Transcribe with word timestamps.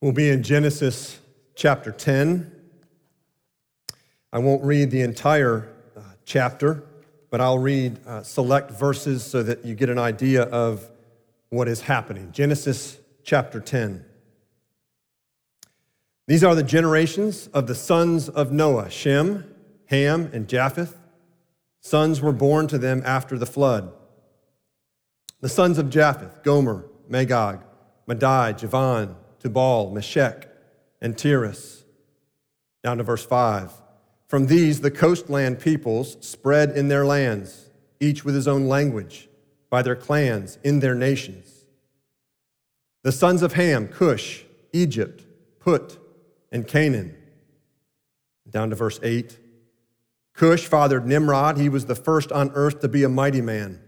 We'll 0.00 0.12
be 0.12 0.30
in 0.30 0.44
Genesis 0.44 1.18
chapter 1.56 1.90
10. 1.90 2.52
I 4.32 4.38
won't 4.38 4.62
read 4.62 4.92
the 4.92 5.00
entire 5.00 5.74
uh, 5.96 6.02
chapter, 6.24 6.84
but 7.30 7.40
I'll 7.40 7.58
read 7.58 7.98
uh, 8.06 8.22
select 8.22 8.70
verses 8.70 9.24
so 9.24 9.42
that 9.42 9.64
you 9.64 9.74
get 9.74 9.88
an 9.88 9.98
idea 9.98 10.42
of 10.44 10.88
what 11.48 11.66
is 11.66 11.80
happening. 11.80 12.30
Genesis 12.30 12.98
chapter 13.24 13.58
10. 13.58 14.04
These 16.28 16.44
are 16.44 16.54
the 16.54 16.62
generations 16.62 17.48
of 17.48 17.66
the 17.66 17.74
sons 17.74 18.28
of 18.28 18.52
Noah 18.52 18.90
Shem, 18.90 19.52
Ham, 19.86 20.30
and 20.32 20.46
Japheth. 20.46 20.96
Sons 21.80 22.20
were 22.20 22.30
born 22.30 22.68
to 22.68 22.78
them 22.78 23.02
after 23.04 23.36
the 23.36 23.46
flood. 23.46 23.92
The 25.40 25.48
sons 25.48 25.76
of 25.76 25.90
Japheth, 25.90 26.44
Gomer, 26.44 26.84
Magog, 27.08 27.64
Madai, 28.06 28.52
Javan, 28.52 29.16
Tubal, 29.40 29.90
Meshech, 29.90 30.48
and 31.00 31.16
Tiras. 31.16 31.84
Down 32.82 32.98
to 32.98 33.04
verse 33.04 33.24
5. 33.24 33.72
From 34.26 34.46
these, 34.46 34.80
the 34.80 34.90
coastland 34.90 35.58
peoples 35.60 36.16
spread 36.20 36.70
in 36.70 36.88
their 36.88 37.06
lands, 37.06 37.70
each 38.00 38.24
with 38.24 38.34
his 38.34 38.46
own 38.46 38.68
language, 38.68 39.28
by 39.70 39.82
their 39.82 39.96
clans, 39.96 40.58
in 40.62 40.80
their 40.80 40.94
nations. 40.94 41.64
The 43.02 43.12
sons 43.12 43.42
of 43.42 43.54
Ham, 43.54 43.88
Cush, 43.88 44.44
Egypt, 44.72 45.24
Put, 45.60 45.98
and 46.52 46.66
Canaan. 46.66 47.16
Down 48.50 48.70
to 48.70 48.76
verse 48.76 49.00
8. 49.02 49.38
Cush 50.34 50.66
fathered 50.66 51.06
Nimrod. 51.06 51.58
He 51.58 51.68
was 51.68 51.86
the 51.86 51.94
first 51.94 52.30
on 52.32 52.50
earth 52.54 52.80
to 52.80 52.88
be 52.88 53.02
a 53.02 53.08
mighty 53.08 53.40
man. 53.40 53.80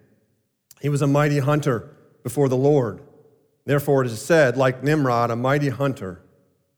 He 0.80 0.88
was 0.88 1.02
a 1.02 1.06
mighty 1.06 1.38
hunter 1.38 1.94
before 2.22 2.48
the 2.48 2.56
Lord. 2.56 3.02
Therefore, 3.64 4.02
it 4.02 4.10
is 4.10 4.20
said, 4.20 4.56
like 4.56 4.82
Nimrod, 4.82 5.30
a 5.30 5.37
mighty 5.37 5.69
hunter 5.69 6.23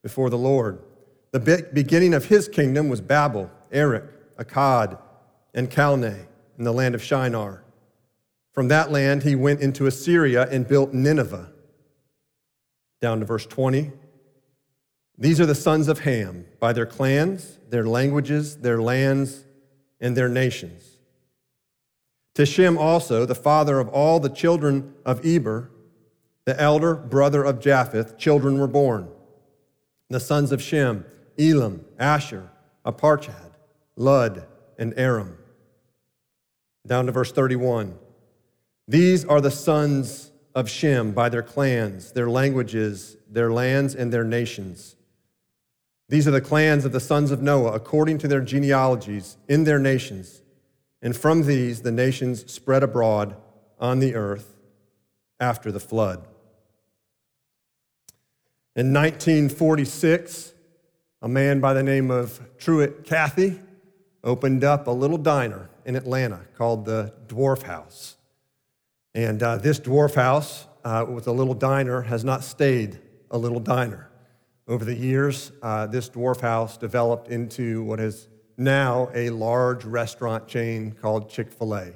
before 0.02 0.30
the 0.30 0.38
Lord. 0.38 0.82
The 1.30 1.68
beginning 1.72 2.12
of 2.12 2.26
his 2.26 2.48
kingdom 2.48 2.88
was 2.88 3.00
Babel, 3.00 3.50
Erech, 3.70 4.04
Akkad, 4.36 4.98
and 5.54 5.70
Calneh 5.70 6.26
in 6.58 6.64
the 6.64 6.72
land 6.72 6.94
of 6.94 7.02
Shinar. 7.02 7.64
From 8.52 8.68
that 8.68 8.90
land, 8.90 9.22
he 9.22 9.34
went 9.34 9.60
into 9.60 9.86
Assyria 9.86 10.46
and 10.50 10.68
built 10.68 10.92
Nineveh. 10.92 11.50
Down 13.00 13.20
to 13.20 13.24
verse 13.24 13.46
20. 13.46 13.92
These 15.16 15.40
are 15.40 15.46
the 15.46 15.54
sons 15.54 15.88
of 15.88 16.00
Ham 16.00 16.46
by 16.60 16.72
their 16.72 16.86
clans, 16.86 17.58
their 17.70 17.86
languages, 17.86 18.58
their 18.58 18.82
lands, 18.82 19.44
and 20.00 20.16
their 20.16 20.28
nations. 20.28 20.98
To 22.34 22.44
Shem 22.44 22.76
also, 22.76 23.24
the 23.24 23.34
father 23.34 23.78
of 23.78 23.88
all 23.88 24.20
the 24.20 24.28
children 24.28 24.94
of 25.04 25.24
Eber, 25.24 25.70
the 26.44 26.60
elder 26.60 26.94
brother 26.94 27.44
of 27.44 27.60
Japheth, 27.60 28.18
children 28.18 28.58
were 28.58 28.66
born. 28.66 29.08
The 30.10 30.20
sons 30.20 30.52
of 30.52 30.60
Shem, 30.60 31.04
Elam, 31.38 31.84
Asshur, 31.98 32.48
Arpachshad, 32.84 33.52
Lud, 33.96 34.46
and 34.78 34.92
Aram. 34.96 35.38
Down 36.86 37.06
to 37.06 37.12
verse 37.12 37.32
31. 37.32 37.96
These 38.88 39.24
are 39.24 39.40
the 39.40 39.50
sons 39.50 40.32
of 40.54 40.68
Shem 40.68 41.12
by 41.12 41.28
their 41.28 41.42
clans, 41.42 42.12
their 42.12 42.28
languages, 42.28 43.16
their 43.30 43.52
lands, 43.52 43.94
and 43.94 44.12
their 44.12 44.24
nations. 44.24 44.96
These 46.08 46.28
are 46.28 46.32
the 46.32 46.40
clans 46.40 46.84
of 46.84 46.92
the 46.92 47.00
sons 47.00 47.30
of 47.30 47.40
Noah 47.40 47.72
according 47.72 48.18
to 48.18 48.28
their 48.28 48.42
genealogies 48.42 49.36
in 49.48 49.64
their 49.64 49.78
nations. 49.78 50.42
And 51.00 51.16
from 51.16 51.46
these 51.46 51.82
the 51.82 51.92
nations 51.92 52.52
spread 52.52 52.82
abroad 52.82 53.36
on 53.78 54.00
the 54.00 54.14
earth 54.14 54.56
after 55.40 55.72
the 55.72 55.80
flood. 55.80 56.26
In 58.74 58.94
1946, 58.94 60.54
a 61.20 61.28
man 61.28 61.60
by 61.60 61.74
the 61.74 61.82
name 61.82 62.10
of 62.10 62.40
Truett 62.56 63.04
Cathy 63.04 63.60
opened 64.24 64.64
up 64.64 64.86
a 64.86 64.90
little 64.90 65.18
diner 65.18 65.68
in 65.84 65.94
Atlanta 65.94 66.40
called 66.56 66.86
the 66.86 67.12
Dwarf 67.26 67.64
House. 67.64 68.16
And 69.14 69.42
uh, 69.42 69.58
this 69.58 69.78
Dwarf 69.78 70.14
House 70.14 70.66
uh, 70.86 71.04
with 71.06 71.26
a 71.26 71.32
little 71.32 71.52
diner 71.52 72.00
has 72.00 72.24
not 72.24 72.42
stayed 72.44 72.98
a 73.30 73.36
little 73.36 73.60
diner. 73.60 74.08
Over 74.66 74.86
the 74.86 74.96
years, 74.96 75.52
uh, 75.60 75.86
this 75.86 76.08
Dwarf 76.08 76.40
House 76.40 76.78
developed 76.78 77.28
into 77.28 77.84
what 77.84 78.00
is 78.00 78.26
now 78.56 79.10
a 79.12 79.28
large 79.28 79.84
restaurant 79.84 80.48
chain 80.48 80.92
called 80.92 81.28
Chick 81.28 81.52
fil 81.52 81.74
A. 81.74 81.92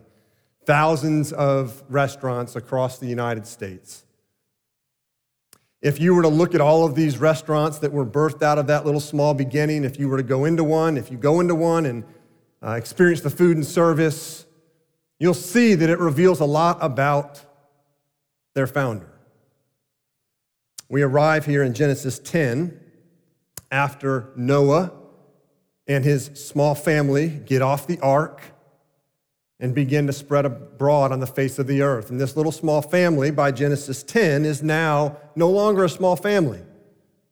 Thousands 0.67 1.33
of 1.33 1.83
restaurants 1.89 2.55
across 2.55 2.99
the 2.99 3.07
United 3.07 3.47
States. 3.47 4.05
If 5.87 6.01
you 6.01 6.17
were 6.17 6.23
to 6.23 6.29
look 6.29 6.53
at 6.53 6.61
all 6.61 6.85
of 6.85 6.97
these 6.97 7.19
restaurants 7.19 7.79
that 7.79 7.93
were 7.93 8.05
birthed 8.05 8.43
out 8.43 8.59
of 8.59 8.67
that 8.67 8.85
little 8.85 9.01
small 9.01 9.35
beginning, 9.35 9.85
if 9.85 10.01
you 10.01 10.09
were 10.09 10.17
to 10.17 10.25
go 10.25 10.45
into 10.45 10.65
one, 10.65 10.97
if 10.97 11.13
you 11.13 11.17
go 11.17 11.39
into 11.39 11.55
one 11.55 11.87
and 11.87 12.03
uh, 12.61 12.73
experience 12.73 13.21
the 13.21 13.31
food 13.31 13.57
and 13.57 13.65
service, 13.65 14.47
you'll 15.21 15.33
see 15.33 15.77
that 15.77 15.89
it 15.89 16.01
reveals 16.01 16.41
a 16.41 16.45
lot 16.45 16.79
about 16.81 17.41
their 18.55 18.67
founder. 18.67 19.09
We 20.89 21.03
arrive 21.03 21.47
here 21.47 21.63
in 21.63 21.73
Genesis 21.73 22.19
10 22.19 22.81
after 23.71 24.33
Noah 24.35 24.91
and 25.87 26.05
his 26.05 26.25
small 26.35 26.75
family 26.75 27.29
get 27.29 27.63
off 27.63 27.87
the 27.87 28.01
ark 28.01 28.43
and 29.59 29.75
begin 29.75 30.07
to 30.07 30.13
spread 30.13 30.45
abroad 30.45 31.13
on 31.13 31.21
the 31.21 31.27
face 31.27 31.59
of 31.59 31.67
the 31.67 31.83
earth. 31.83 32.11
And 32.11 32.21
this 32.21 32.37
little 32.37 32.53
small 32.53 32.83
family 32.83 33.31
by 33.31 33.53
Genesis 33.53 34.03
10 34.03 34.45
is 34.45 34.63
now 34.63 35.17
no 35.35 35.51
longer 35.51 35.85
a 35.85 35.89
small 35.89 36.17
family. 36.17 36.61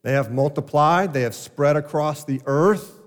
They 0.02 0.12
have 0.12 0.32
multiplied, 0.32 1.12
they 1.12 1.22
have 1.22 1.34
spread 1.34 1.76
across 1.76 2.24
the 2.24 2.40
earth. 2.46 3.00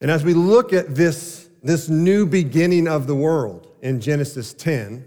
And 0.00 0.10
as 0.10 0.24
we 0.24 0.34
look 0.34 0.72
at 0.72 0.94
this, 0.94 1.48
this 1.62 1.88
new 1.88 2.26
beginning 2.26 2.88
of 2.88 3.06
the 3.06 3.14
world 3.14 3.66
in 3.82 4.00
Genesis 4.00 4.54
10, 4.54 5.06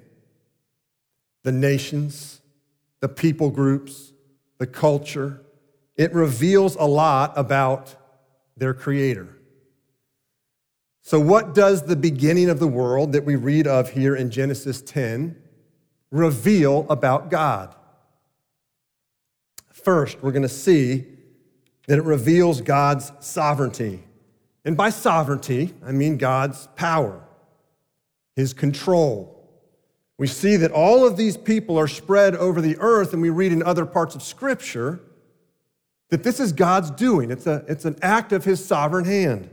the 1.43 1.51
nations, 1.51 2.41
the 2.99 3.09
people 3.09 3.49
groups, 3.49 4.13
the 4.59 4.67
culture, 4.67 5.41
it 5.95 6.13
reveals 6.13 6.75
a 6.75 6.85
lot 6.85 7.33
about 7.35 7.95
their 8.57 8.73
creator. 8.73 9.28
So, 11.11 11.19
what 11.19 11.53
does 11.53 11.83
the 11.83 11.97
beginning 11.97 12.49
of 12.49 12.59
the 12.59 12.69
world 12.69 13.11
that 13.11 13.25
we 13.25 13.35
read 13.35 13.67
of 13.67 13.89
here 13.89 14.16
in 14.16 14.31
Genesis 14.31 14.81
10 14.81 15.35
reveal 16.09 16.85
about 16.89 17.29
God? 17.29 17.75
First, 19.73 20.23
we're 20.23 20.31
going 20.31 20.44
to 20.44 20.47
see 20.47 21.05
that 21.88 21.97
it 21.97 22.05
reveals 22.05 22.61
God's 22.61 23.11
sovereignty. 23.19 24.05
And 24.63 24.77
by 24.77 24.89
sovereignty, 24.89 25.73
I 25.85 25.91
mean 25.91 26.16
God's 26.16 26.67
power, 26.77 27.22
his 28.38 28.53
control. 28.53 29.49
We 30.17 30.28
see 30.28 30.55
that 30.55 30.72
all 30.72 31.05
of 31.05 31.17
these 31.17 31.35
people 31.35 31.78
are 31.78 31.89
spread 31.89 32.38
over 32.38 32.61
the 32.61 32.78
earth, 32.79 33.11
and 33.11 33.22
we 33.22 33.31
read 33.31 33.51
in 33.51 33.61
other 33.63 33.85
parts 33.85 34.16
of 34.16 34.23
Scripture 34.23 35.01
that 36.07 36.23
this 36.23 36.39
is 36.39 36.53
God's 36.53 36.89
doing. 36.89 37.31
It's, 37.31 37.47
a, 37.47 37.66
it's 37.67 37.83
an 37.83 37.97
act 38.01 38.31
of 38.31 38.45
his 38.45 38.63
sovereign 38.63 39.03
hand. 39.03 39.49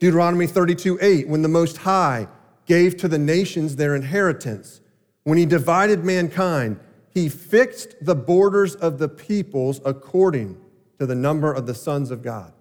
Deuteronomy 0.00 0.46
32 0.46 0.98
8, 1.00 1.28
when 1.28 1.42
the 1.42 1.48
Most 1.48 1.76
High 1.76 2.26
gave 2.64 2.96
to 2.96 3.08
the 3.08 3.18
nations 3.18 3.76
their 3.76 3.94
inheritance, 3.94 4.80
when 5.24 5.36
he 5.36 5.44
divided 5.44 6.04
mankind, 6.04 6.80
he 7.10 7.28
fixed 7.28 7.94
the 8.00 8.14
borders 8.14 8.74
of 8.74 8.98
the 8.98 9.08
peoples 9.08 9.80
according 9.84 10.58
to 10.98 11.04
the 11.04 11.14
number 11.14 11.52
of 11.52 11.66
the 11.66 11.74
sons 11.74 12.10
of 12.10 12.22
God. 12.22 12.52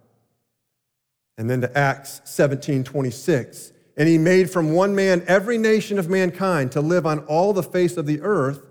And 1.38 1.50
then 1.50 1.62
to 1.62 1.78
Acts 1.78 2.22
17 2.26 2.84
26, 2.84 3.72
and 3.96 4.10
he 4.10 4.18
made 4.18 4.50
from 4.50 4.74
one 4.74 4.94
man 4.94 5.24
every 5.26 5.58
nation 5.58 5.98
of 5.98 6.10
mankind 6.10 6.74
to 6.74 6.82
live 6.82 7.06
on 7.06 7.20
all 7.20 7.54
the 7.54 7.64
face 7.64 7.96
of 7.96 8.06
the 8.06 8.20
earth, 8.22 8.62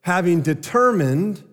having 0.00 0.40
determined 0.40 1.44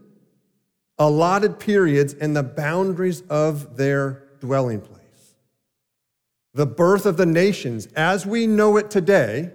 allotted 0.98 1.60
periods 1.60 2.14
and 2.14 2.34
the 2.34 2.44
boundaries 2.44 3.22
of 3.30 3.76
their 3.76 4.30
dwelling 4.40 4.80
place 4.80 4.93
the 6.54 6.66
birth 6.66 7.06
of 7.06 7.18
the 7.18 7.26
nations 7.26 7.88
as 7.96 8.26
we 8.26 8.48
know 8.48 8.78
it 8.78 8.92
today, 8.92 9.52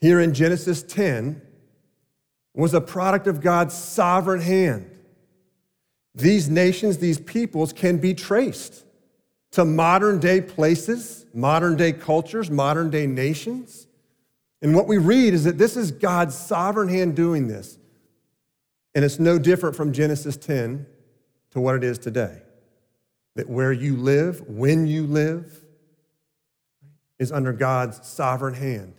here 0.00 0.20
in 0.20 0.34
Genesis 0.34 0.82
10, 0.82 1.40
was 2.54 2.74
a 2.74 2.80
product 2.80 3.26
of 3.26 3.40
God's 3.40 3.74
sovereign 3.74 4.40
hand. 4.40 4.90
These 6.14 6.48
nations, 6.48 6.98
these 6.98 7.20
peoples 7.20 7.72
can 7.72 7.98
be 7.98 8.14
traced 8.14 8.84
to 9.52 9.64
modern 9.64 10.18
day 10.18 10.40
places, 10.40 11.26
modern 11.32 11.76
day 11.76 11.92
cultures, 11.92 12.50
modern 12.50 12.90
day 12.90 13.06
nations. 13.06 13.86
And 14.60 14.74
what 14.74 14.88
we 14.88 14.98
read 14.98 15.34
is 15.34 15.44
that 15.44 15.58
this 15.58 15.76
is 15.76 15.92
God's 15.92 16.36
sovereign 16.36 16.88
hand 16.88 17.14
doing 17.14 17.46
this. 17.46 17.78
And 18.94 19.04
it's 19.04 19.20
no 19.20 19.38
different 19.38 19.76
from 19.76 19.92
Genesis 19.92 20.36
10 20.36 20.86
to 21.52 21.60
what 21.60 21.76
it 21.76 21.84
is 21.84 21.98
today 21.98 22.42
that 23.38 23.48
where 23.48 23.72
you 23.72 23.96
live, 23.96 24.42
when 24.48 24.88
you 24.88 25.06
live, 25.06 25.64
is 27.20 27.30
under 27.30 27.52
God's 27.52 28.04
sovereign 28.04 28.54
hand, 28.54 28.94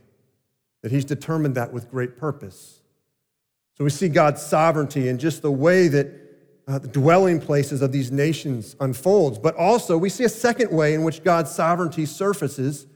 that 0.82 0.94
He's 0.94 1.04
determined 1.04 1.56
that 1.56 1.74
with 1.74 1.92
great 1.92 2.16
purpose. 2.16 2.80
So 3.78 3.84
we 3.84 3.90
see 3.90 4.08
God's 4.08 4.42
sovereignty 4.42 5.10
in 5.10 5.18
just 5.18 5.42
the 5.42 5.52
way 5.52 5.90
that 5.90 6.08
uh, 6.70 6.80
the 6.80 6.88
dwelling 6.88 7.42
places 7.42 7.82
of 7.82 7.92
these 7.92 8.14
nations 8.14 8.78
unfolds. 8.80 9.38
But 9.38 9.58
also, 9.58 9.98
we 9.98 10.08
see 10.08 10.24
a 10.24 10.30
second 10.30 10.72
way 10.72 10.94
in 10.94 11.04
which 11.04 11.22
God's 11.22 11.52
sovereignty 11.52 12.06
surfaces 12.06 12.88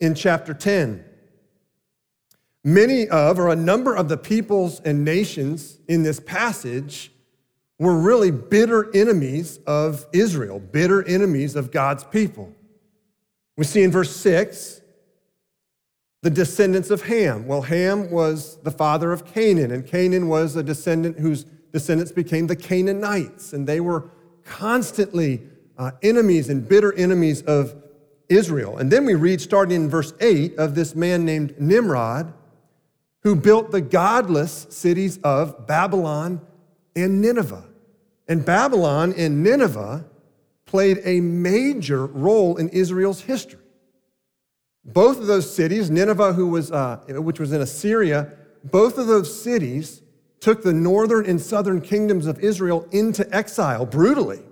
in 0.00 0.14
chapter 0.14 0.54
10. 0.54 1.04
Many 2.64 3.08
of, 3.08 3.38
or 3.38 3.50
a 3.50 3.56
number 3.56 3.94
of 3.94 4.08
the 4.08 4.16
peoples 4.16 4.80
and 4.86 5.04
nations 5.04 5.80
in 5.86 6.02
this 6.02 6.18
passage 6.18 7.12
were 7.78 7.98
really 7.98 8.30
bitter 8.30 8.94
enemies 8.94 9.58
of 9.66 10.06
Israel, 10.12 10.58
bitter 10.58 11.06
enemies 11.06 11.56
of 11.56 11.70
God's 11.70 12.04
people. 12.04 12.52
We 13.56 13.64
see 13.64 13.82
in 13.82 13.90
verse 13.90 14.14
6 14.16 14.80
the 16.22 16.30
descendants 16.30 16.90
of 16.90 17.02
Ham. 17.02 17.46
Well, 17.46 17.62
Ham 17.62 18.10
was 18.10 18.56
the 18.62 18.70
father 18.70 19.12
of 19.12 19.24
Canaan, 19.24 19.70
and 19.70 19.86
Canaan 19.86 20.28
was 20.28 20.56
a 20.56 20.62
descendant 20.62 21.18
whose 21.18 21.44
descendants 21.72 22.12
became 22.12 22.46
the 22.46 22.56
Canaanites, 22.56 23.52
and 23.52 23.66
they 23.66 23.80
were 23.80 24.10
constantly 24.44 25.42
uh, 25.78 25.90
enemies 26.02 26.48
and 26.48 26.66
bitter 26.66 26.92
enemies 26.94 27.42
of 27.42 27.74
Israel. 28.28 28.78
And 28.78 28.90
then 28.90 29.04
we 29.04 29.14
read, 29.14 29.40
starting 29.40 29.82
in 29.82 29.90
verse 29.90 30.14
8, 30.20 30.56
of 30.56 30.74
this 30.74 30.94
man 30.94 31.24
named 31.24 31.60
Nimrod, 31.60 32.32
who 33.22 33.36
built 33.36 33.70
the 33.70 33.80
godless 33.80 34.66
cities 34.70 35.18
of 35.18 35.66
Babylon 35.66 36.40
and 36.94 37.20
Nineveh. 37.20 37.65
And 38.28 38.44
Babylon 38.44 39.14
and 39.16 39.42
Nineveh 39.42 40.04
played 40.66 41.00
a 41.04 41.20
major 41.20 42.06
role 42.06 42.56
in 42.56 42.68
Israel's 42.70 43.22
history. 43.22 43.60
Both 44.84 45.18
of 45.18 45.26
those 45.26 45.52
cities, 45.52 45.90
Nineveh, 45.90 46.32
who 46.32 46.48
was, 46.48 46.70
uh, 46.70 46.98
which 47.08 47.40
was 47.40 47.52
in 47.52 47.60
Assyria, 47.60 48.32
both 48.64 48.98
of 48.98 49.06
those 49.06 49.42
cities 49.42 50.02
took 50.40 50.62
the 50.62 50.72
northern 50.72 51.26
and 51.26 51.40
southern 51.40 51.80
kingdoms 51.80 52.26
of 52.26 52.38
Israel 52.40 52.86
into 52.90 53.28
exile 53.34 53.86
brutally. 53.86 54.42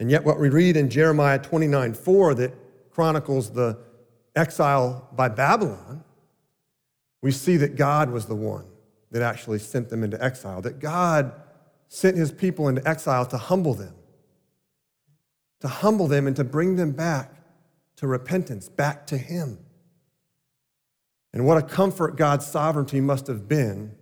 And 0.00 0.10
yet, 0.10 0.24
what 0.24 0.40
we 0.40 0.48
read 0.48 0.76
in 0.76 0.90
Jeremiah 0.90 1.38
29 1.38 1.94
4 1.94 2.34
that 2.34 2.52
chronicles 2.90 3.50
the 3.50 3.78
exile 4.34 5.08
by 5.12 5.28
Babylon, 5.28 6.04
we 7.22 7.30
see 7.30 7.56
that 7.58 7.76
God 7.76 8.10
was 8.10 8.26
the 8.26 8.34
one 8.34 8.66
that 9.14 9.22
actually 9.22 9.60
sent 9.60 9.90
them 9.90 10.02
into 10.02 10.22
exile, 10.22 10.60
that 10.60 10.80
God 10.80 11.32
sent 11.86 12.16
his 12.16 12.32
people 12.32 12.66
into 12.66 12.86
exile 12.86 13.24
to 13.26 13.38
humble 13.38 13.72
them, 13.72 13.94
to 15.60 15.68
humble 15.68 16.08
them 16.08 16.26
and 16.26 16.34
to 16.34 16.42
bring 16.42 16.74
them 16.74 16.90
back 16.90 17.32
to 17.94 18.08
repentance, 18.08 18.68
back 18.68 19.06
to 19.06 19.16
him. 19.16 19.58
And 21.32 21.46
what 21.46 21.56
a 21.56 21.62
comfort 21.62 22.16
God's 22.16 22.44
sovereignty 22.44 23.00
must 23.00 23.28
have 23.28 23.46
been 23.46 23.94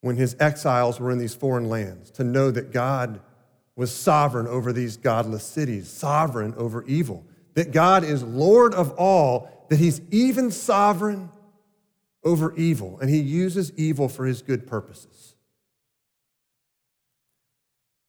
when 0.00 0.16
his 0.16 0.36
exiles 0.40 0.98
were 0.98 1.10
in 1.10 1.18
these 1.18 1.34
foreign 1.34 1.68
lands, 1.68 2.10
to 2.12 2.24
know 2.24 2.50
that 2.50 2.72
God 2.72 3.20
was 3.76 3.92
sovereign 3.94 4.46
over 4.46 4.72
these 4.72 4.96
godless 4.96 5.44
cities, 5.44 5.86
sovereign 5.90 6.54
over 6.56 6.82
evil, 6.84 7.26
that 7.52 7.72
God 7.72 8.04
is 8.04 8.22
Lord 8.22 8.72
of 8.72 8.90
all, 8.92 9.66
that 9.68 9.78
he's 9.78 10.00
even 10.10 10.50
sovereign 10.50 11.28
over 12.24 12.54
evil, 12.56 12.98
and 13.00 13.10
he 13.10 13.18
uses 13.18 13.72
evil 13.76 14.08
for 14.08 14.24
his 14.24 14.42
good 14.42 14.66
purposes. 14.66 15.34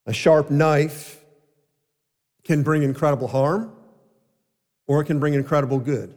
A 0.06 0.14
sharp 0.14 0.50
knife 0.50 1.22
can 2.44 2.64
bring 2.64 2.84
incredible 2.84 3.28
harm, 3.28 3.74
or 4.88 5.02
it 5.02 5.06
can 5.06 5.20
bring 5.20 5.34
incredible 5.34 5.80
good. 5.80 6.14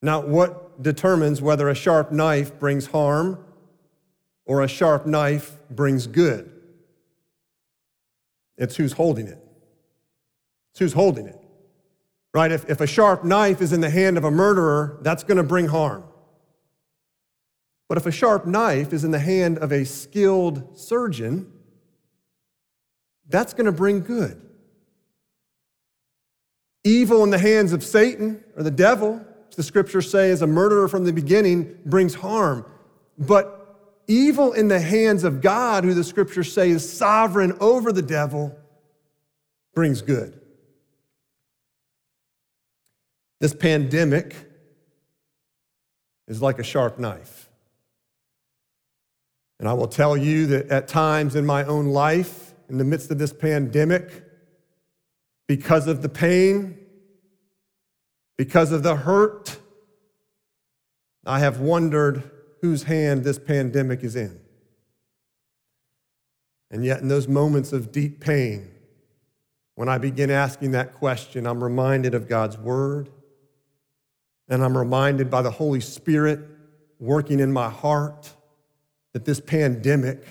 Now, 0.00 0.20
what 0.20 0.82
determines 0.82 1.42
whether 1.42 1.68
a 1.68 1.74
sharp 1.74 2.12
knife 2.12 2.58
brings 2.58 2.86
harm 2.86 3.44
or 4.46 4.62
a 4.62 4.68
sharp 4.68 5.06
knife 5.06 5.56
brings 5.70 6.06
good? 6.06 6.50
It's 8.56 8.76
who's 8.76 8.92
holding 8.92 9.26
it. 9.26 9.38
It's 10.72 10.80
who's 10.80 10.92
holding 10.92 11.26
it. 11.26 11.37
Right? 12.34 12.52
If, 12.52 12.68
if 12.68 12.80
a 12.80 12.86
sharp 12.86 13.24
knife 13.24 13.60
is 13.60 13.72
in 13.72 13.80
the 13.80 13.90
hand 13.90 14.18
of 14.18 14.24
a 14.24 14.30
murderer, 14.30 14.98
that's 15.02 15.24
going 15.24 15.38
to 15.38 15.42
bring 15.42 15.68
harm. 15.68 16.04
But 17.88 17.98
if 17.98 18.06
a 18.06 18.12
sharp 18.12 18.46
knife 18.46 18.92
is 18.92 19.02
in 19.02 19.10
the 19.10 19.18
hand 19.18 19.58
of 19.58 19.72
a 19.72 19.84
skilled 19.84 20.78
surgeon, 20.78 21.50
that's 23.28 23.54
going 23.54 23.66
to 23.66 23.72
bring 23.72 24.02
good. 24.02 24.40
Evil 26.84 27.24
in 27.24 27.30
the 27.30 27.38
hands 27.38 27.72
of 27.72 27.82
Satan 27.82 28.44
or 28.56 28.62
the 28.62 28.70
devil 28.70 29.24
which 29.48 29.56
the 29.56 29.62
scriptures 29.62 30.10
say, 30.10 30.28
is 30.28 30.42
a 30.42 30.46
murderer 30.46 30.88
from 30.88 31.06
the 31.06 31.12
beginning, 31.12 31.78
brings 31.86 32.14
harm. 32.14 32.66
But 33.16 34.04
evil 34.06 34.52
in 34.52 34.68
the 34.68 34.78
hands 34.78 35.24
of 35.24 35.40
God, 35.40 35.84
who 35.84 35.94
the 35.94 36.04
scriptures 36.04 36.52
say 36.52 36.68
is 36.68 36.98
sovereign 36.98 37.56
over 37.58 37.90
the 37.90 38.02
devil, 38.02 38.54
brings 39.74 40.02
good. 40.02 40.38
This 43.40 43.54
pandemic 43.54 44.34
is 46.26 46.42
like 46.42 46.58
a 46.58 46.62
sharp 46.62 46.98
knife. 46.98 47.48
And 49.58 49.68
I 49.68 49.72
will 49.72 49.88
tell 49.88 50.16
you 50.16 50.46
that 50.48 50.68
at 50.68 50.88
times 50.88 51.34
in 51.34 51.44
my 51.44 51.64
own 51.64 51.86
life, 51.86 52.54
in 52.68 52.78
the 52.78 52.84
midst 52.84 53.10
of 53.10 53.18
this 53.18 53.32
pandemic, 53.32 54.24
because 55.46 55.86
of 55.86 56.02
the 56.02 56.08
pain, 56.08 56.78
because 58.36 58.70
of 58.70 58.82
the 58.82 58.94
hurt, 58.94 59.58
I 61.26 61.40
have 61.40 61.60
wondered 61.60 62.30
whose 62.60 62.84
hand 62.84 63.24
this 63.24 63.38
pandemic 63.38 64.04
is 64.04 64.16
in. 64.16 64.38
And 66.70 66.84
yet, 66.84 67.00
in 67.00 67.08
those 67.08 67.26
moments 67.26 67.72
of 67.72 67.90
deep 67.90 68.20
pain, 68.20 68.70
when 69.74 69.88
I 69.88 69.98
begin 69.98 70.30
asking 70.30 70.72
that 70.72 70.94
question, 70.94 71.46
I'm 71.46 71.64
reminded 71.64 72.14
of 72.14 72.28
God's 72.28 72.58
word, 72.58 73.10
and 74.48 74.64
I'm 74.64 74.76
reminded 74.76 75.30
by 75.30 75.42
the 75.42 75.50
Holy 75.50 75.80
Spirit 75.80 76.40
working 76.98 77.40
in 77.40 77.52
my 77.52 77.68
heart 77.68 78.32
that 79.12 79.24
this 79.24 79.40
pandemic 79.40 80.24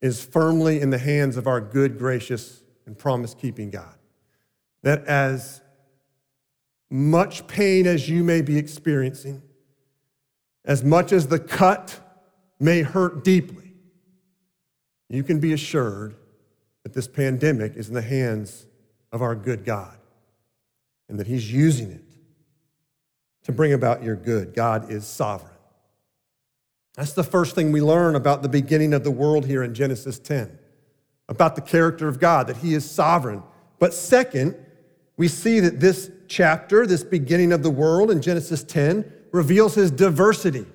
is 0.00 0.24
firmly 0.24 0.80
in 0.80 0.90
the 0.90 0.98
hands 0.98 1.36
of 1.36 1.46
our 1.46 1.60
good, 1.60 1.98
gracious, 1.98 2.62
and 2.86 2.96
promise 2.96 3.34
keeping 3.34 3.70
God. 3.70 3.94
That 4.82 5.04
as 5.06 5.60
much 6.90 7.46
pain 7.46 7.86
as 7.86 8.08
you 8.08 8.22
may 8.22 8.42
be 8.42 8.56
experiencing, 8.56 9.42
as 10.64 10.84
much 10.84 11.12
as 11.12 11.26
the 11.26 11.38
cut 11.38 11.98
may 12.60 12.82
hurt 12.82 13.24
deeply, 13.24 13.74
you 15.08 15.22
can 15.22 15.40
be 15.40 15.52
assured 15.52 16.14
that 16.82 16.92
this 16.92 17.08
pandemic 17.08 17.76
is 17.76 17.88
in 17.88 17.94
the 17.94 18.02
hands 18.02 18.66
of 19.10 19.22
our 19.22 19.34
good 19.34 19.64
God 19.64 19.96
and 21.08 21.18
that 21.18 21.26
He's 21.26 21.52
using 21.52 21.90
it 21.90 22.04
to 23.48 23.52
bring 23.52 23.72
about 23.72 24.02
your 24.02 24.14
good. 24.14 24.54
God 24.54 24.90
is 24.92 25.06
sovereign. 25.06 25.50
That's 26.96 27.14
the 27.14 27.24
first 27.24 27.54
thing 27.54 27.72
we 27.72 27.80
learn 27.80 28.14
about 28.14 28.42
the 28.42 28.48
beginning 28.48 28.92
of 28.92 29.04
the 29.04 29.10
world 29.10 29.46
here 29.46 29.62
in 29.62 29.72
Genesis 29.72 30.18
10, 30.18 30.58
about 31.30 31.56
the 31.56 31.62
character 31.62 32.08
of 32.08 32.20
God, 32.20 32.46
that 32.48 32.58
He 32.58 32.74
is 32.74 32.88
sovereign. 32.88 33.42
But 33.78 33.94
second, 33.94 34.54
we 35.16 35.28
see 35.28 35.60
that 35.60 35.80
this 35.80 36.10
chapter, 36.28 36.86
this 36.86 37.02
beginning 37.02 37.52
of 37.52 37.62
the 37.62 37.70
world 37.70 38.10
in 38.10 38.20
Genesis 38.20 38.62
10, 38.64 39.10
reveals 39.32 39.74
his 39.74 39.90
diversity. 39.90 40.66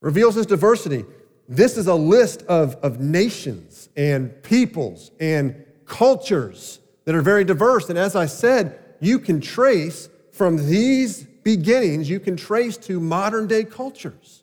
Reveals 0.00 0.36
his 0.36 0.46
diversity. 0.46 1.04
This 1.48 1.76
is 1.76 1.88
a 1.88 1.94
list 1.94 2.42
of, 2.42 2.76
of 2.76 3.00
nations 3.00 3.88
and 3.96 4.40
peoples 4.44 5.10
and 5.18 5.64
cultures 5.84 6.78
that 7.06 7.16
are 7.16 7.22
very 7.22 7.44
diverse. 7.44 7.90
And 7.90 7.98
as 7.98 8.14
I 8.14 8.26
said, 8.26 8.78
you 9.00 9.18
can 9.18 9.40
trace 9.40 10.08
from 10.30 10.68
these 10.68 11.26
beginnings, 11.46 12.10
you 12.10 12.18
can 12.18 12.36
trace 12.36 12.76
to 12.76 12.98
modern 12.98 13.46
day 13.46 13.62
cultures 13.62 14.42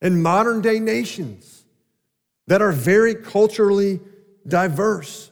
and 0.00 0.22
modern 0.22 0.62
day 0.62 0.80
nations 0.80 1.66
that 2.46 2.62
are 2.62 2.72
very 2.72 3.14
culturally 3.14 4.00
diverse. 4.48 5.30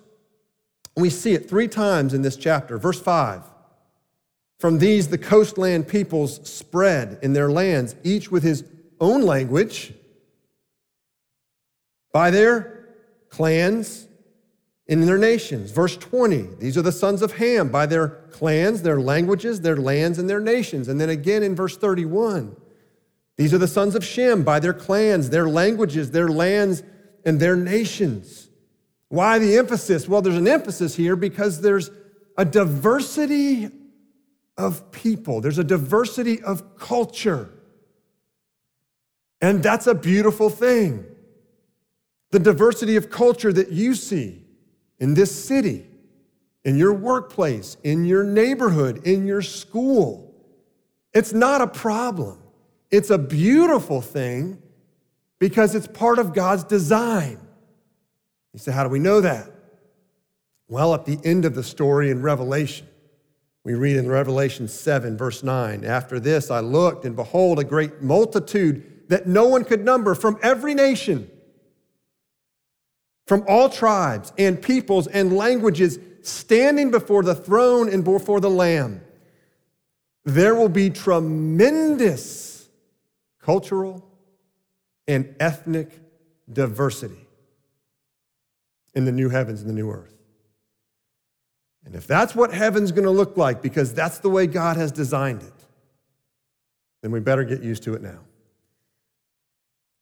We 0.95 1.09
see 1.09 1.33
it 1.33 1.49
three 1.49 1.67
times 1.67 2.13
in 2.13 2.21
this 2.21 2.37
chapter. 2.37 2.77
Verse 2.77 3.01
5 3.01 3.41
From 4.59 4.81
these, 4.81 5.09
the 5.09 5.17
coastland 5.17 5.89
peoples 5.89 6.47
spread 6.47 7.19
in 7.23 7.33
their 7.33 7.51
lands, 7.51 7.97
each 8.05 8.31
with 8.31 8.43
his 8.43 8.63
own 9.01 9.23
language, 9.23 9.95
by 12.13 12.31
their 12.31 12.87
clans 13.31 14.09
in 14.87 15.07
their 15.07 15.19
nations. 15.19 15.71
Verse 15.71 15.97
20, 15.97 16.49
these 16.59 16.77
are 16.77 16.83
the 16.83 16.93
sons 16.93 17.23
of 17.23 17.37
Ham, 17.37 17.69
by 17.69 17.87
their 17.87 18.09
clans, 18.09 18.83
their 18.83 19.01
languages, 19.01 19.61
their 19.61 19.77
lands, 19.77 20.19
and 20.19 20.29
their 20.29 20.41
nations. 20.41 20.89
And 20.89 21.01
then 21.01 21.09
again 21.09 21.43
in 21.43 21.55
verse 21.55 21.77
31, 21.77 22.57
these 23.37 23.55
are 23.55 23.59
the 23.59 23.69
sons 23.69 23.95
of 23.95 24.05
Shem, 24.05 24.43
by 24.43 24.61
their 24.61 24.75
clans, 24.75 25.31
their 25.31 25.49
languages, 25.49 26.11
their 26.11 26.29
lands, 26.29 26.83
and 27.25 27.39
their 27.39 27.57
nations. 27.57 28.49
Why 29.09 29.39
the 29.39 29.57
emphasis? 29.57 30.09
Well, 30.09 30.23
there's 30.23 30.37
an 30.37 30.49
emphasis 30.49 30.97
here 30.97 31.17
because 31.17 31.61
there's 31.61 31.91
a 32.37 32.45
diversity 32.45 33.71
of 34.59 34.91
people, 34.93 35.41
there's 35.41 35.59
a 35.59 35.65
diversity 35.65 36.43
of 36.43 36.77
culture. 36.77 37.51
And 39.41 39.63
that's 39.63 39.87
a 39.87 39.95
beautiful 39.95 40.51
thing. 40.51 41.05
The 42.31 42.39
diversity 42.39 42.97
of 42.97 43.11
culture 43.11 43.53
that 43.53 43.71
you 43.71 43.95
see 43.95 44.42
in 45.03 45.15
this 45.15 45.35
city, 45.35 45.85
in 46.65 46.77
your 46.77 46.93
workplace, 46.93 47.77
in 47.83 48.05
your 48.05 48.23
neighborhood, 48.23 49.05
in 49.05 49.27
your 49.27 49.43
school. 49.43 50.33
It's 51.13 51.33
not 51.33 51.61
a 51.61 51.67
problem. 51.67 52.39
It's 52.89 53.11
a 53.11 53.19
beautiful 53.19 54.01
thing 54.01 54.63
because 55.41 55.75
it's 55.75 55.89
part 55.89 56.21
of 56.21 56.33
God's 56.33 56.63
design. 56.63 57.41
You 58.53 58.61
say, 58.61 58.71
How 58.71 58.85
do 58.85 58.91
we 58.91 59.01
know 59.01 59.21
that? 59.21 59.51
Well, 60.69 60.95
at 60.95 61.05
the 61.05 61.19
end 61.25 61.47
of 61.47 61.57
the 61.57 61.65
story 61.65 62.09
in 62.09 62.23
Revelation, 62.23 62.87
we 63.65 63.75
read 63.75 63.97
in 63.97 64.09
Revelation 64.09 64.69
7, 64.69 65.17
verse 65.17 65.43
9 65.43 65.85
After 65.85 66.21
this, 66.21 66.49
I 66.49 66.61
looked, 66.61 67.05
and 67.05 67.17
behold, 67.17 67.59
a 67.59 67.65
great 67.65 68.03
multitude 68.03 69.09
that 69.09 69.27
no 69.27 69.49
one 69.49 69.65
could 69.65 69.85
number 69.85 70.15
from 70.15 70.39
every 70.45 70.75
nation, 70.75 71.29
from 73.33 73.45
all 73.49 73.71
tribes 73.71 74.31
and 74.37 74.61
peoples 74.61 75.07
and 75.07 75.35
languages, 75.35 75.99
standing 76.21 76.91
before 76.91 77.23
the 77.23 77.35
throne 77.35 77.89
and 77.89 78.05
before 78.05 78.41
the 78.41 78.51
Lamb. 78.51 79.01
There 80.27 80.55
will 80.55 80.69
be 80.69 80.91
tremendous 80.91 82.69
cultural 83.41 84.07
and 85.09 85.35
ethnic 85.41 85.99
diversity 86.53 87.27
in 88.95 89.07
the 89.07 89.13
new 89.13 89.31
heavens 89.31 89.63
and 89.63 89.71
the 89.71 89.75
new 89.75 89.91
earth. 89.91 90.13
And 91.87 91.95
if 91.95 92.07
that's 92.07 92.35
what 92.35 92.53
heaven's 92.53 92.93
going 92.93 93.05
to 93.05 93.11
look 93.11 93.39
like, 93.39 93.63
because 93.63 93.95
that's 93.95 94.19
the 94.19 94.29
way 94.29 94.47
God 94.47 94.77
has 94.77 94.93
designed 94.93 95.43
it, 95.43 95.65
then 97.01 97.11
we 97.11 97.21
better 97.21 97.45
get 97.45 97.63
used 97.63 97.83
to 97.85 97.95
it 97.95 98.03
now. 98.03 98.19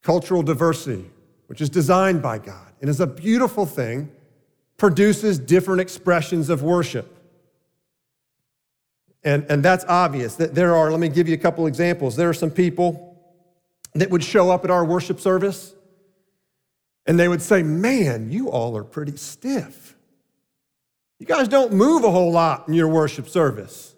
Cultural 0.03 0.43
diversity, 0.43 1.09
which 1.51 1.61
is 1.61 1.69
designed 1.69 2.23
by 2.23 2.39
God 2.39 2.73
and 2.81 2.89
is 2.89 3.01
a 3.01 3.09
beautiful 3.09 3.67
thing, 3.67 4.09
produces 4.77 5.37
different 5.37 5.81
expressions 5.81 6.49
of 6.49 6.63
worship. 6.63 7.13
And, 9.25 9.45
and 9.51 9.61
that's 9.61 9.85
obvious 9.89 10.37
that 10.37 10.55
there 10.55 10.77
are, 10.77 10.93
let 10.93 11.01
me 11.01 11.09
give 11.09 11.27
you 11.27 11.35
a 11.35 11.39
couple 11.39 11.67
examples. 11.67 12.15
There 12.15 12.29
are 12.29 12.35
some 12.35 12.53
people 12.53 13.21
that 13.97 14.11
would 14.11 14.23
show 14.23 14.49
up 14.49 14.65
at 14.65 14.71
our 14.71 14.85
worship 14.85 15.19
service 15.19 15.75
and 17.05 17.19
they 17.19 17.27
would 17.27 17.43
say, 17.43 17.65
Man, 17.65 18.31
you 18.31 18.49
all 18.49 18.77
are 18.77 18.85
pretty 18.85 19.17
stiff. 19.17 19.97
You 21.19 21.27
guys 21.27 21.49
don't 21.49 21.73
move 21.73 22.05
a 22.05 22.13
whole 22.13 22.31
lot 22.31 22.69
in 22.69 22.75
your 22.75 22.87
worship 22.87 23.29
service. 23.29 23.93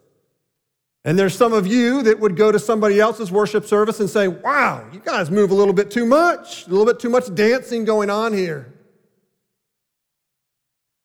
And 1.05 1.19
there's 1.19 1.37
some 1.37 1.53
of 1.53 1.67
you 1.67 2.03
that 2.05 2.21
would 2.21 2.37
go 2.37 2.53
to 2.53 2.59
somebody 2.59 3.01
else's 3.01 3.33
worship 3.33 3.65
service 3.65 3.99
and 3.99 4.09
say, 4.09 4.29
Wow, 4.29 4.87
you 4.93 5.01
guys 5.01 5.31
move 5.31 5.51
a 5.51 5.55
little 5.55 5.75
bit 5.75 5.91
too 5.91 6.07
much, 6.07 6.67
a 6.67 6.71
little 6.71 6.87
bit 6.87 7.01
too 7.01 7.11
much 7.11 7.35
dancing 7.35 7.85
going 7.85 8.09
on 8.09 8.33
here. 8.33 8.73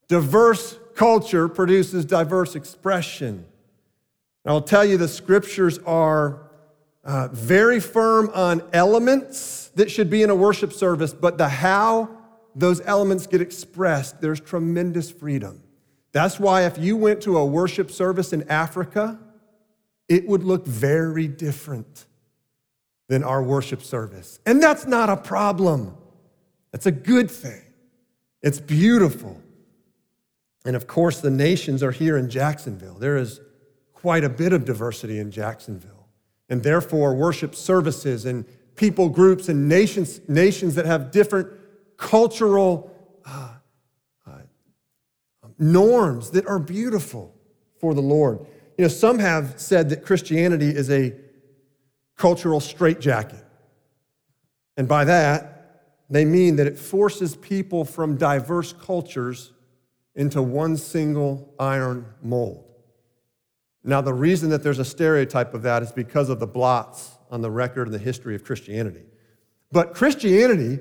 Diverse 0.08 0.77
culture 0.96 1.48
produces 1.48 2.06
diverse 2.06 2.56
expression. 2.56 3.46
And 4.46 4.54
I'll 4.54 4.62
tell 4.62 4.86
you, 4.86 4.98
the 4.98 5.08
scriptures 5.08 5.80
are 5.80 6.48
uh, 7.04 7.30
very 7.30 7.80
firm 7.80 8.30
on 8.34 8.62
elements 8.74 9.70
that 9.75 9.89
should 9.89 10.10
be 10.10 10.24
in 10.24 10.30
a 10.30 10.36
worship 10.36 10.74
service, 10.74 11.13
but 11.13 11.38
the 11.38 11.50
how 11.50 12.10
those 12.56 12.82
elements 12.86 13.27
get 13.27 13.42
expressed, 13.42 14.22
there's 14.22 14.39
tremendous 14.39 15.12
freedom. 15.12 15.62
That's 16.12 16.39
why 16.39 16.66
if 16.66 16.77
you 16.77 16.98
went 16.98 17.22
to 17.22 17.38
a 17.38 17.46
worship 17.46 17.92
service 17.92 18.34
in 18.34 18.50
Africa, 18.50 19.20
it 20.07 20.27
would 20.27 20.43
look 20.43 20.65
very 20.65 21.27
different 21.27 22.05
than 23.07 23.23
our 23.23 23.41
worship 23.41 23.81
service. 23.81 24.39
And 24.45 24.61
that's 24.61 24.85
not 24.85 25.09
a 25.09 25.17
problem. 25.17 25.95
That's 26.71 26.85
a 26.85 26.91
good 26.91 27.31
thing. 27.31 27.61
It's 28.41 28.59
beautiful. 28.59 29.41
And 30.65 30.75
of 30.75 30.87
course, 30.87 31.21
the 31.21 31.31
nations 31.31 31.81
are 31.81 31.91
here 31.91 32.17
in 32.17 32.29
Jacksonville. 32.29 32.95
There 32.95 33.17
is 33.17 33.39
quite 33.93 34.23
a 34.23 34.29
bit 34.29 34.53
of 34.53 34.65
diversity 34.65 35.19
in 35.19 35.31
Jacksonville. 35.31 36.07
And 36.49 36.63
therefore, 36.63 37.15
worship 37.15 37.55
services 37.55 38.25
and 38.25 38.45
people 38.75 39.09
groups 39.09 39.49
and 39.49 39.67
nations, 39.67 40.21
nations 40.29 40.75
that 40.75 40.85
have 40.85 41.11
different 41.11 41.49
cultural 41.97 42.91
uh, 43.25 43.55
uh, 44.25 44.31
norms 45.57 46.29
that 46.31 46.45
are 46.47 46.59
beautiful 46.59 47.33
for 47.79 47.93
the 47.93 48.01
Lord. 48.01 48.45
You 48.77 48.84
know, 48.84 48.89
some 48.89 49.19
have 49.19 49.60
said 49.60 49.89
that 49.89 50.05
Christianity 50.05 50.69
is 50.69 50.89
a 50.91 51.15
cultural 52.15 52.60
straitjacket. 52.60 53.43
And 54.75 54.88
by 54.88 55.05
that, 55.05 55.57
they 56.10 56.25
mean 56.25 56.55
that 56.57 56.67
it 56.67 56.77
forces 56.77 57.36
people 57.36 57.84
from 57.84 58.17
diverse 58.17 58.74
cultures 58.74 59.51
into 60.15 60.41
one 60.41 60.77
single 60.77 61.53
iron 61.60 62.05
mold. 62.22 62.65
Now, 63.84 64.01
the 64.01 64.13
reason 64.13 64.50
that 64.50 64.63
there's 64.63 64.79
a 64.79 64.86
stereotype 64.86 65.53
of 65.53 65.63
that 65.63 65.81
is 65.81 65.91
because 65.91 66.29
of 66.29 66.39
the 66.39 66.48
blots 66.48 67.17
on 67.31 67.41
the 67.41 67.51
record 67.51 67.88
and 67.88 67.93
the 67.93 68.00
history 68.00 68.36
of 68.36 68.43
Christianity. 68.43 69.03
But 69.72 69.93
Christianity 69.93 70.79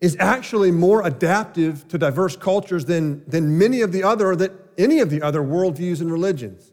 is 0.00 0.16
actually 0.18 0.70
more 0.70 1.06
adaptive 1.06 1.86
to 1.88 1.98
diverse 1.98 2.36
cultures 2.36 2.84
than, 2.86 3.22
than 3.28 3.58
many 3.58 3.82
of 3.82 3.92
the 3.92 4.02
other, 4.02 4.34
that 4.36 4.52
any 4.78 5.00
of 5.00 5.10
the 5.10 5.20
other 5.22 5.40
worldviews 5.40 6.00
and 6.00 6.10
religions. 6.10 6.72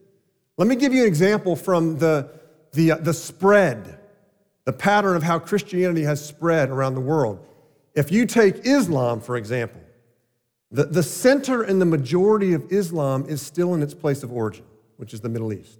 Let 0.57 0.67
me 0.67 0.75
give 0.75 0.93
you 0.93 1.01
an 1.01 1.07
example 1.07 1.55
from 1.55 1.97
the, 1.97 2.29
the, 2.73 2.93
uh, 2.93 2.97
the 2.97 3.13
spread, 3.13 3.99
the 4.65 4.73
pattern 4.73 5.15
of 5.15 5.23
how 5.23 5.39
Christianity 5.39 6.03
has 6.03 6.25
spread 6.25 6.69
around 6.69 6.95
the 6.95 7.01
world. 7.01 7.45
If 7.95 8.11
you 8.11 8.25
take 8.25 8.65
Islam, 8.65 9.19
for 9.19 9.35
example, 9.35 9.81
the, 10.71 10.85
the 10.85 11.03
center 11.03 11.61
and 11.63 11.81
the 11.81 11.85
majority 11.85 12.53
of 12.53 12.71
Islam 12.71 13.25
is 13.27 13.41
still 13.41 13.73
in 13.73 13.81
its 13.81 13.93
place 13.93 14.23
of 14.23 14.31
origin 14.31 14.65
which 14.97 15.13
is 15.13 15.21
the 15.21 15.29
Middle 15.29 15.53
East. 15.53 15.79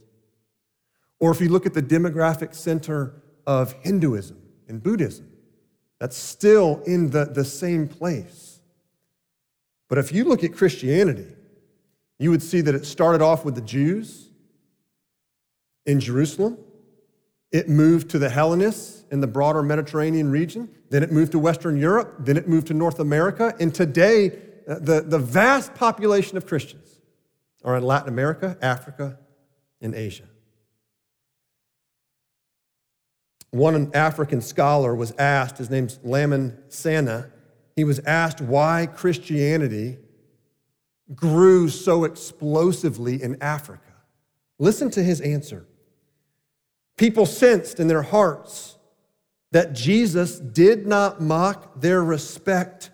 Or 1.20 1.32
if 1.32 1.42
you 1.42 1.50
look 1.50 1.66
at 1.66 1.74
the 1.74 1.82
demographic 1.82 2.56
center 2.56 3.14
of 3.46 3.74
Hinduism 3.82 4.38
and 4.68 4.82
Buddhism, 4.82 5.27
that's 6.00 6.18
still 6.18 6.82
in 6.86 7.10
the, 7.10 7.26
the 7.26 7.46
same 7.46 7.88
place. 7.88 8.60
But 9.88 9.98
if 9.98 10.12
you 10.12 10.26
look 10.26 10.44
at 10.44 10.54
Christianity, 10.54 11.34
you 12.20 12.32
would 12.32 12.44
see 12.44 12.62
that 12.62 12.76
it 12.76 12.86
started 12.86 13.22
off 13.22 13.46
with 13.46 13.56
the 13.56 13.62
Jews 13.62 14.30
in 15.86 16.00
Jerusalem. 16.00 16.58
It 17.52 17.70
moved 17.70 18.10
to 18.12 18.20
the 18.20 18.30
Hellenists 18.30 19.06
in 19.12 19.22
the 19.22 19.28
broader 19.28 19.64
Mediterranean 19.64 20.30
region. 20.30 20.70
Then 20.90 21.04
it 21.04 21.12
moved 21.12 21.32
to 21.32 21.40
Western 21.40 21.78
Europe. 21.78 22.18
Then 22.20 22.38
it 22.38 22.48
moved 22.48 22.68
to 22.68 22.74
North 22.74 23.00
America. 23.00 23.56
And 23.60 23.74
today, 23.74 24.38
uh, 24.68 24.80
the, 24.80 25.02
the 25.02 25.20
vast 25.20 25.74
population 25.74 26.38
of 26.38 26.46
Christians 26.46 27.00
are 27.64 27.78
in 27.78 27.84
Latin 27.84 28.10
America, 28.10 28.58
Africa, 28.62 29.18
and 29.80 29.96
Asia. 29.96 30.26
One 33.52 33.92
African 33.94 34.42
scholar 34.42 34.94
was 34.94 35.14
asked, 35.18 35.58
his 35.58 35.70
name's 35.70 36.00
Lamin 36.04 36.58
Sanneh, 36.70 37.30
he 37.76 37.84
was 37.84 38.00
asked 38.00 38.42
why 38.42 38.88
Christianity 38.88 39.98
grew 41.16 41.70
so 41.70 42.04
explosively 42.04 43.22
in 43.22 43.42
Africa. 43.42 43.94
Listen 44.60 44.90
to 44.92 45.04
his 45.04 45.22
answer. 45.22 45.66
People 46.98 47.26
sensed 47.26 47.80
in 47.80 47.88
their 47.88 48.02
hearts 48.02 48.78
that 49.52 49.74
Jesus 49.74 50.40
did 50.40 50.88
not 50.88 51.22
mock 51.22 51.80
their 51.80 52.04
respect 52.04 52.90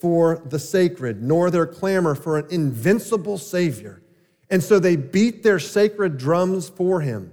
for 0.00 0.42
the 0.44 0.58
sacred, 0.58 1.22
nor 1.22 1.50
their 1.50 1.66
clamor 1.66 2.14
for 2.14 2.38
an 2.38 2.46
invincible 2.50 3.38
Savior. 3.38 4.02
And 4.50 4.62
so 4.62 4.78
they 4.78 4.94
beat 4.94 5.42
their 5.42 5.58
sacred 5.58 6.18
drums 6.18 6.68
for 6.68 7.00
him 7.00 7.32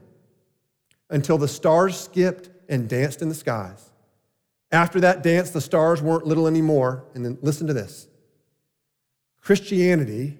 until 1.09 1.37
the 1.37 1.47
stars 1.47 1.99
skipped 1.99 2.49
and 2.73 2.89
danced 2.89 3.21
in 3.21 3.29
the 3.29 3.35
skies. 3.35 3.91
After 4.71 4.99
that 5.01 5.21
dance, 5.21 5.51
the 5.51 5.61
stars 5.61 6.01
weren't 6.01 6.25
little 6.25 6.47
anymore. 6.47 7.05
And 7.13 7.23
then 7.23 7.37
listen 7.41 7.67
to 7.67 7.73
this 7.73 8.07
Christianity 9.39 10.39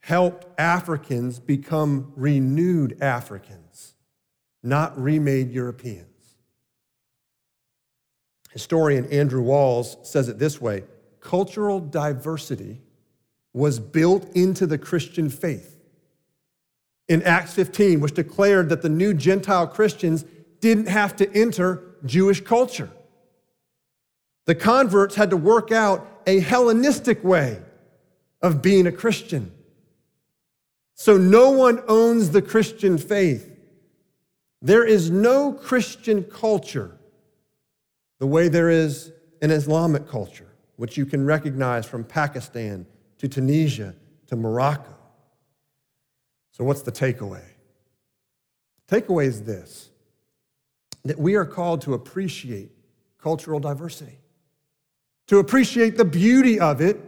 helped 0.00 0.46
Africans 0.60 1.40
become 1.40 2.12
renewed 2.16 2.98
Africans, 3.00 3.94
not 4.62 5.00
remade 5.00 5.50
Europeans. 5.50 6.04
Historian 8.50 9.06
Andrew 9.06 9.42
Walls 9.42 9.96
says 10.02 10.28
it 10.28 10.38
this 10.38 10.60
way 10.60 10.84
cultural 11.20 11.80
diversity 11.80 12.82
was 13.54 13.78
built 13.80 14.30
into 14.36 14.66
the 14.66 14.78
Christian 14.78 15.30
faith 15.30 15.78
in 17.08 17.22
Acts 17.22 17.54
15, 17.54 18.00
which 18.00 18.12
declared 18.12 18.68
that 18.68 18.82
the 18.82 18.90
new 18.90 19.14
Gentile 19.14 19.66
Christians 19.66 20.26
didn't 20.60 20.88
have 20.88 21.16
to 21.16 21.32
enter 21.32 21.82
Jewish 22.04 22.40
culture. 22.40 22.90
The 24.46 24.54
converts 24.54 25.14
had 25.14 25.30
to 25.30 25.36
work 25.36 25.72
out 25.72 26.06
a 26.26 26.40
Hellenistic 26.40 27.22
way 27.22 27.60
of 28.40 28.62
being 28.62 28.86
a 28.86 28.92
Christian. 28.92 29.52
So 30.94 31.16
no 31.16 31.50
one 31.50 31.82
owns 31.86 32.30
the 32.30 32.42
Christian 32.42 32.98
faith. 32.98 33.54
There 34.60 34.84
is 34.84 35.10
no 35.10 35.52
Christian 35.52 36.24
culture 36.24 36.98
the 38.18 38.26
way 38.26 38.48
there 38.48 38.70
is 38.70 39.12
an 39.40 39.50
Islamic 39.50 40.08
culture 40.08 40.48
which 40.76 40.96
you 40.96 41.06
can 41.06 41.24
recognize 41.24 41.86
from 41.86 42.04
Pakistan 42.04 42.86
to 43.18 43.28
Tunisia 43.28 43.94
to 44.28 44.36
Morocco. 44.36 44.94
So, 46.52 46.64
what's 46.64 46.82
the 46.82 46.92
takeaway? 46.92 47.44
Takeaway 48.88 49.26
is 49.26 49.42
this 49.42 49.90
that 51.04 51.18
we 51.18 51.34
are 51.34 51.44
called 51.44 51.82
to 51.82 51.94
appreciate 51.94 52.70
cultural 53.20 53.60
diversity, 53.60 54.18
to 55.26 55.38
appreciate 55.38 55.96
the 55.96 56.04
beauty 56.04 56.58
of 56.60 56.80
it, 56.80 57.00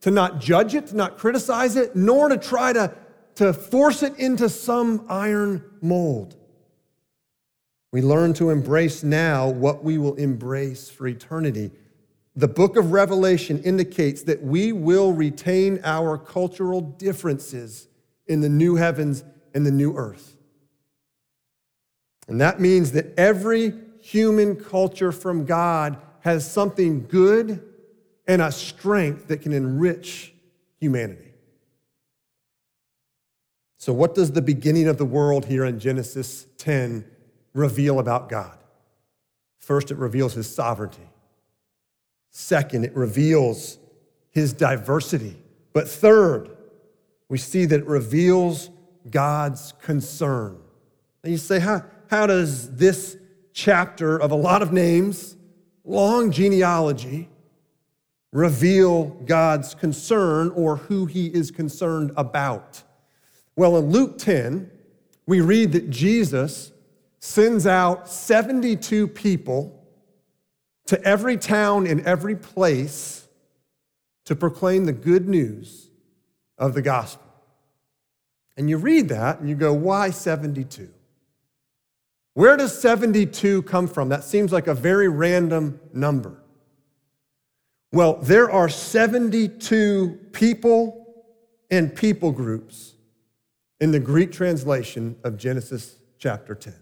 to 0.00 0.10
not 0.10 0.40
judge 0.40 0.74
it, 0.74 0.88
to 0.88 0.96
not 0.96 1.18
criticize 1.18 1.76
it, 1.76 1.96
nor 1.96 2.28
to 2.28 2.36
try 2.36 2.72
to, 2.72 2.94
to 3.36 3.52
force 3.52 4.02
it 4.02 4.16
into 4.18 4.48
some 4.48 5.06
iron 5.08 5.64
mold. 5.80 6.36
We 7.92 8.02
learn 8.02 8.34
to 8.34 8.50
embrace 8.50 9.04
now 9.04 9.48
what 9.48 9.84
we 9.84 9.98
will 9.98 10.14
embrace 10.16 10.90
for 10.90 11.06
eternity. 11.06 11.70
The 12.34 12.48
book 12.48 12.76
of 12.76 12.90
Revelation 12.90 13.62
indicates 13.62 14.22
that 14.24 14.42
we 14.42 14.72
will 14.72 15.12
retain 15.12 15.80
our 15.84 16.18
cultural 16.18 16.80
differences 16.80 17.86
in 18.26 18.40
the 18.40 18.48
new 18.48 18.74
heavens 18.74 19.22
and 19.54 19.64
the 19.64 19.70
new 19.70 19.96
earth. 19.96 20.33
And 22.28 22.40
that 22.40 22.60
means 22.60 22.92
that 22.92 23.18
every 23.18 23.74
human 24.00 24.56
culture 24.56 25.12
from 25.12 25.44
God 25.44 25.98
has 26.20 26.50
something 26.50 27.06
good 27.06 27.62
and 28.26 28.40
a 28.40 28.50
strength 28.50 29.28
that 29.28 29.42
can 29.42 29.52
enrich 29.52 30.32
humanity. 30.80 31.32
So, 33.78 33.92
what 33.92 34.14
does 34.14 34.32
the 34.32 34.40
beginning 34.40 34.88
of 34.88 34.96
the 34.96 35.04
world 35.04 35.44
here 35.44 35.64
in 35.64 35.78
Genesis 35.78 36.46
10 36.56 37.04
reveal 37.52 37.98
about 37.98 38.30
God? 38.30 38.56
First, 39.58 39.90
it 39.90 39.98
reveals 39.98 40.32
his 40.32 40.52
sovereignty. 40.52 41.08
Second, 42.30 42.84
it 42.84 42.96
reveals 42.96 43.78
his 44.30 44.52
diversity. 44.52 45.36
But 45.72 45.88
third, 45.88 46.56
we 47.28 47.38
see 47.38 47.64
that 47.66 47.80
it 47.80 47.86
reveals 47.86 48.70
God's 49.10 49.72
concern. 49.82 50.58
And 51.22 51.32
you 51.32 51.38
say, 51.38 51.60
how, 51.60 51.84
how 52.14 52.28
does 52.28 52.70
this 52.76 53.16
chapter 53.52 54.16
of 54.16 54.30
a 54.30 54.36
lot 54.36 54.62
of 54.62 54.72
names, 54.72 55.36
long 55.82 56.30
genealogy, 56.30 57.28
reveal 58.32 59.06
God's 59.26 59.74
concern 59.74 60.50
or 60.50 60.76
who 60.76 61.06
he 61.06 61.26
is 61.26 61.50
concerned 61.50 62.12
about? 62.16 62.84
Well, 63.56 63.76
in 63.78 63.90
Luke 63.90 64.16
10, 64.18 64.70
we 65.26 65.40
read 65.40 65.72
that 65.72 65.90
Jesus 65.90 66.70
sends 67.18 67.66
out 67.66 68.08
72 68.08 69.08
people 69.08 69.84
to 70.86 71.02
every 71.02 71.36
town 71.36 71.84
and 71.84 72.00
every 72.02 72.36
place 72.36 73.26
to 74.26 74.36
proclaim 74.36 74.84
the 74.84 74.92
good 74.92 75.28
news 75.28 75.90
of 76.58 76.74
the 76.74 76.82
gospel. 76.82 77.26
And 78.56 78.70
you 78.70 78.76
read 78.78 79.08
that 79.08 79.40
and 79.40 79.48
you 79.48 79.56
go, 79.56 79.72
why 79.72 80.10
72? 80.10 80.90
Where 82.34 82.56
does 82.56 82.78
72 82.80 83.62
come 83.62 83.86
from? 83.86 84.08
That 84.08 84.24
seems 84.24 84.52
like 84.52 84.66
a 84.66 84.74
very 84.74 85.08
random 85.08 85.80
number. 85.92 86.36
Well, 87.92 88.14
there 88.14 88.50
are 88.50 88.68
72 88.68 90.18
people 90.32 91.00
and 91.70 91.94
people 91.94 92.32
groups 92.32 92.94
in 93.80 93.92
the 93.92 94.00
Greek 94.00 94.32
translation 94.32 95.16
of 95.22 95.36
Genesis 95.36 95.96
chapter 96.18 96.56
10, 96.56 96.74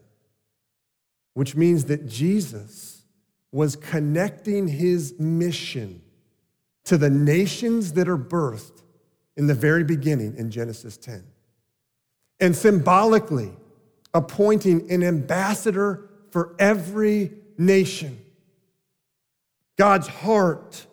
which 1.35 1.55
means 1.55 1.85
that 1.87 2.07
Jesus 2.07 3.03
was 3.51 3.77
connecting 3.77 4.69
his 4.69 5.19
mission 5.19 6.01
to 6.85 6.97
the 6.97 7.11
nations 7.11 7.93
that 7.93 8.09
are 8.09 8.19
birthed 8.19 8.83
in 9.37 9.47
the 9.47 9.55
very 9.55 9.85
beginning 9.85 10.35
in 10.37 10.51
Genesis 10.51 10.97
10. 10.97 11.23
And 12.41 12.57
symbolically, 12.57 13.53
appointing 14.15 14.91
an 14.91 15.03
ambassador 15.03 16.09
for 16.31 16.55
every 16.59 17.33
nation. 17.59 18.19
God's 19.77 20.09
heart 20.09 20.87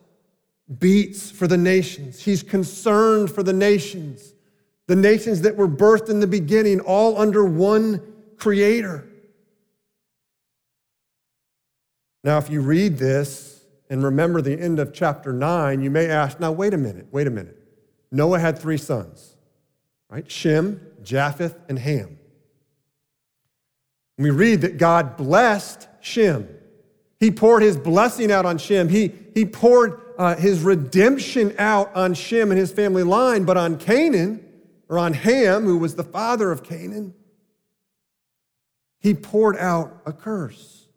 beats 0.77 1.31
for 1.31 1.47
the 1.47 1.57
nations. 1.57 2.21
He's 2.21 2.43
concerned 2.43 3.31
for 3.31 3.43
the 3.43 3.53
nations, 3.53 4.33
the 4.87 4.95
nations 4.95 5.41
that 5.41 5.55
were 5.55 5.67
birthed 5.67 6.09
in 6.09 6.19
the 6.19 6.27
beginning, 6.27 6.79
all 6.79 7.17
under 7.19 7.43
one 7.43 8.01
creator. 8.37 9.07
Now, 12.23 12.37
if 12.37 12.49
you 12.49 12.61
read 12.61 12.97
this 12.97 13.63
and 13.89 14.03
remember 14.03 14.41
the 14.41 14.59
end 14.59 14.79
of 14.79 14.93
chapter 14.93 15.33
9, 15.33 15.81
you 15.81 15.89
may 15.89 16.07
ask, 16.07 16.39
now, 16.39 16.51
wait 16.51 16.73
a 16.73 16.77
minute, 16.77 17.07
wait 17.11 17.27
a 17.27 17.31
minute. 17.31 17.57
Noah 18.11 18.39
had 18.39 18.59
three 18.59 18.77
sons, 18.77 19.35
right? 20.09 20.29
Shem, 20.29 20.81
Japheth, 21.01 21.55
and 21.69 21.79
Ham. 21.79 22.18
We 24.19 24.31
read 24.31 24.61
that 24.61 24.77
God 24.77 25.15
blessed 25.15 25.87
Shem. 26.01 26.47
He 27.21 27.31
poured 27.31 27.63
his 27.63 27.77
blessing 27.77 28.31
out 28.31 28.45
on 28.45 28.57
Shem. 28.57 28.89
He, 28.89 29.13
he 29.33 29.45
poured 29.45 30.01
uh, 30.17 30.35
his 30.35 30.61
redemption 30.61 31.55
out 31.57 31.95
on 31.95 32.13
Shem 32.13 32.51
and 32.51 32.59
his 32.59 32.69
family 32.69 33.03
line, 33.03 33.45
but 33.45 33.55
on 33.55 33.77
Canaan, 33.77 34.45
or 34.89 34.99
on 34.99 35.13
Ham, 35.13 35.63
who 35.63 35.77
was 35.77 35.95
the 35.95 36.03
father 36.03 36.51
of 36.51 36.63
Canaan, 36.63 37.13
he 38.99 39.13
poured 39.13 39.55
out 39.55 40.01
a 40.05 40.11
curse. 40.11 40.87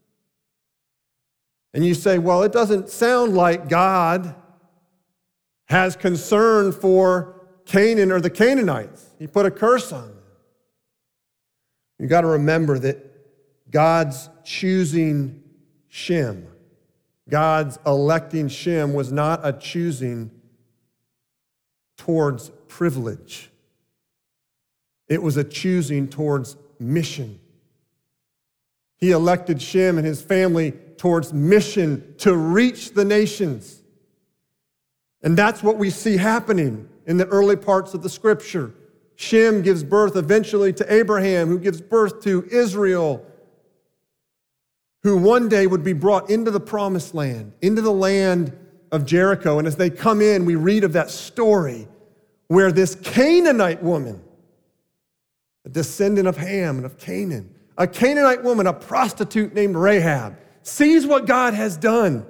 And 1.73 1.87
you 1.87 1.95
say, 1.95 2.19
well, 2.19 2.43
it 2.43 2.53
doesn't 2.53 2.89
sound 2.89 3.35
like 3.35 3.69
God 3.69 4.35
has 5.67 5.95
concern 5.95 6.73
for 6.73 7.41
Canaan 7.67 8.11
or 8.11 8.21
the 8.21 8.31
Canaanites. 8.31 9.07
He 9.21 9.29
put 9.29 9.47
a 9.47 9.51
curse 9.51 9.93
on 9.93 10.09
them. 10.09 10.19
You 12.03 12.09
got 12.09 12.23
to 12.23 12.27
remember 12.27 12.81
that 12.81 13.12
God's 13.73 14.29
choosing 14.45 15.43
Shem, 15.89 16.47
God's 17.29 17.79
electing 17.85 18.49
Shem 18.49 18.95
was 18.95 19.11
not 19.11 19.41
a 19.43 19.53
choosing 19.53 20.31
towards 21.97 22.51
privilege. 22.69 23.51
It 25.09 25.23
was 25.23 25.37
a 25.37 25.45
choosing 25.45 26.09
towards 26.09 26.57
mission. 26.79 27.41
He 28.97 29.11
elected 29.11 29.61
Shem 29.61 29.99
and 29.99 30.07
his 30.07 30.23
family 30.23 30.73
towards 30.97 31.33
mission 31.33 32.15
to 32.19 32.37
reach 32.37 32.93
the 32.93 33.05
nations. 33.05 33.83
And 35.23 35.37
that's 35.37 35.63
what 35.63 35.77
we 35.77 35.91
see 35.91 36.17
happening 36.17 36.89
in 37.07 37.17
the 37.17 37.27
early 37.27 37.57
parts 37.57 37.95
of 37.95 38.03
the 38.03 38.11
scripture. 38.11 38.73
Shem 39.17 39.63
gives 39.63 39.85
birth 39.85 40.17
eventually 40.17 40.73
to 40.75 40.93
Abraham, 40.93 41.49
who 41.49 41.59
gives 41.59 41.81
birth 41.81 42.23
to 42.23 42.47
Israel, 42.51 43.25
who 45.03 45.17
one 45.17 45.49
day 45.49 45.67
would 45.67 45.83
be 45.83 45.93
brought 45.93 46.31
into 46.31 46.51
the 46.51 46.61
promised 46.61 47.15
land, 47.15 47.53
into 47.61 47.83
the 47.83 47.93
land 47.93 48.57
of 48.93 49.05
Jericho. 49.05 49.59
And 49.59 49.67
as 49.67 49.77
they 49.77 49.91
come 49.91 50.21
in, 50.21 50.45
we 50.45 50.55
read 50.55 50.85
of 50.85 50.93
that 50.93 51.11
story 51.11 51.89
where 52.49 52.71
this 52.71 52.95
Canaanite 52.95 53.83
woman, 53.83 54.23
a 55.65 55.69
descendant 55.69 56.29
of 56.29 56.37
Ham 56.37 56.77
and 56.77 56.87
of 56.87 56.99
Canaan, 56.99 57.53
a 57.77 57.87
Canaanite 57.87 58.45
woman, 58.45 58.67
a 58.67 58.73
prostitute 58.73 59.55
named 59.55 59.75
Rahab, 59.75 60.37
sees 60.63 61.07
what 61.07 61.27
God 61.27 61.55
has 61.55 61.77
done 61.77 62.27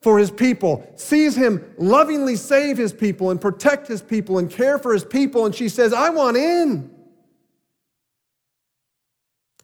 for 0.00 0.18
his 0.18 0.30
people, 0.30 0.90
sees 0.96 1.36
him 1.36 1.64
lovingly 1.78 2.36
save 2.36 2.76
his 2.76 2.92
people 2.92 3.30
and 3.30 3.40
protect 3.40 3.86
his 3.86 4.02
people 4.02 4.38
and 4.38 4.50
care 4.50 4.78
for 4.78 4.92
his 4.92 5.04
people, 5.04 5.46
and 5.46 5.54
she 5.54 5.68
says, 5.68 5.92
I 5.92 6.10
want 6.10 6.36
in. 6.36 6.90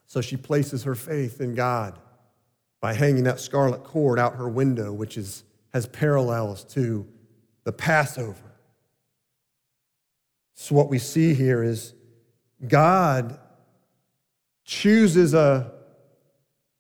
So 0.06 0.20
she 0.20 0.36
places 0.36 0.84
her 0.84 0.94
faith 0.94 1.40
in 1.40 1.54
God 1.54 1.98
by 2.80 2.94
hanging 2.94 3.24
that 3.24 3.40
scarlet 3.40 3.84
cord 3.84 4.18
out 4.18 4.36
her 4.36 4.48
window, 4.48 4.92
which 4.92 5.16
is, 5.16 5.44
has 5.72 5.86
parallels 5.86 6.64
to 6.64 7.06
the 7.64 7.72
Passover. 7.72 8.36
So, 10.54 10.74
what 10.74 10.88
we 10.88 10.98
see 10.98 11.34
here 11.34 11.62
is 11.62 11.94
God 12.66 13.38
chooses 14.64 15.34
a 15.34 15.72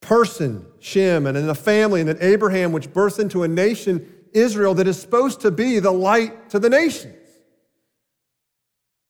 person, 0.00 0.66
Shem, 0.80 1.26
and 1.26 1.36
a 1.36 1.54
family, 1.54 2.00
and 2.00 2.08
then 2.08 2.18
Abraham, 2.20 2.72
which 2.72 2.92
births 2.92 3.18
into 3.18 3.42
a 3.42 3.48
nation, 3.48 4.10
Israel, 4.32 4.74
that 4.74 4.86
is 4.86 5.00
supposed 5.00 5.40
to 5.42 5.50
be 5.50 5.78
the 5.78 5.90
light 5.90 6.50
to 6.50 6.58
the 6.58 6.70
nations. 6.70 7.16